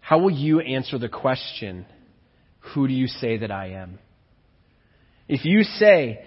How 0.00 0.18
will 0.18 0.30
you 0.30 0.60
answer 0.60 0.98
the 0.98 1.08
question, 1.08 1.86
Who 2.74 2.86
do 2.86 2.92
you 2.92 3.06
say 3.06 3.38
that 3.38 3.50
I 3.50 3.68
am? 3.68 3.98
If 5.26 5.46
you 5.46 5.62
say 5.62 6.22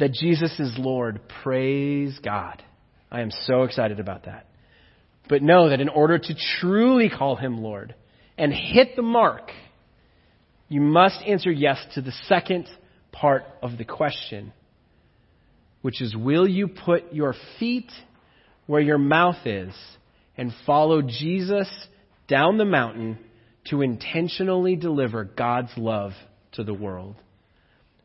that 0.00 0.12
Jesus 0.12 0.58
is 0.58 0.74
Lord, 0.76 1.20
praise 1.44 2.18
God. 2.18 2.64
I 3.12 3.20
am 3.20 3.30
so 3.30 3.62
excited 3.62 4.00
about 4.00 4.24
that. 4.24 4.48
But 5.28 5.40
know 5.40 5.68
that 5.68 5.80
in 5.80 5.88
order 5.88 6.18
to 6.18 6.34
truly 6.58 7.08
call 7.08 7.36
him 7.36 7.62
Lord 7.62 7.94
and 8.36 8.52
hit 8.52 8.96
the 8.96 9.02
mark, 9.02 9.52
you 10.68 10.80
must 10.80 11.22
answer 11.24 11.52
yes 11.52 11.78
to 11.94 12.00
the 12.00 12.12
second 12.26 12.66
part 13.12 13.44
of 13.62 13.78
the 13.78 13.84
question, 13.84 14.52
which 15.80 16.02
is 16.02 16.16
Will 16.16 16.48
you 16.48 16.66
put 16.66 17.12
your 17.14 17.36
feet 17.60 17.92
where 18.72 18.80
your 18.80 18.98
mouth 18.98 19.46
is 19.46 19.74
and 20.36 20.52
follow 20.66 21.02
Jesus 21.02 21.68
down 22.26 22.58
the 22.58 22.64
mountain 22.64 23.18
to 23.66 23.82
intentionally 23.82 24.76
deliver 24.76 25.24
God's 25.24 25.72
love 25.76 26.12
to 26.52 26.64
the 26.64 26.74
world? 26.74 27.16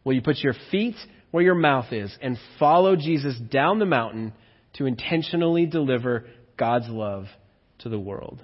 Will 0.03 0.13
you 0.13 0.21
put 0.21 0.37
your 0.39 0.55
feet 0.69 0.95
where 1.31 1.43
your 1.43 1.55
mouth 1.55 1.91
is 1.91 2.15
and 2.21 2.37
follow 2.59 2.95
Jesus 2.95 3.37
down 3.49 3.79
the 3.79 3.85
mountain? 3.85 4.33
to 4.77 4.85
intentionally 4.85 5.65
deliver 5.65 6.25
God's 6.55 6.87
love 6.87 7.25
to 7.79 7.89
the 7.89 7.99
world. 7.99 8.41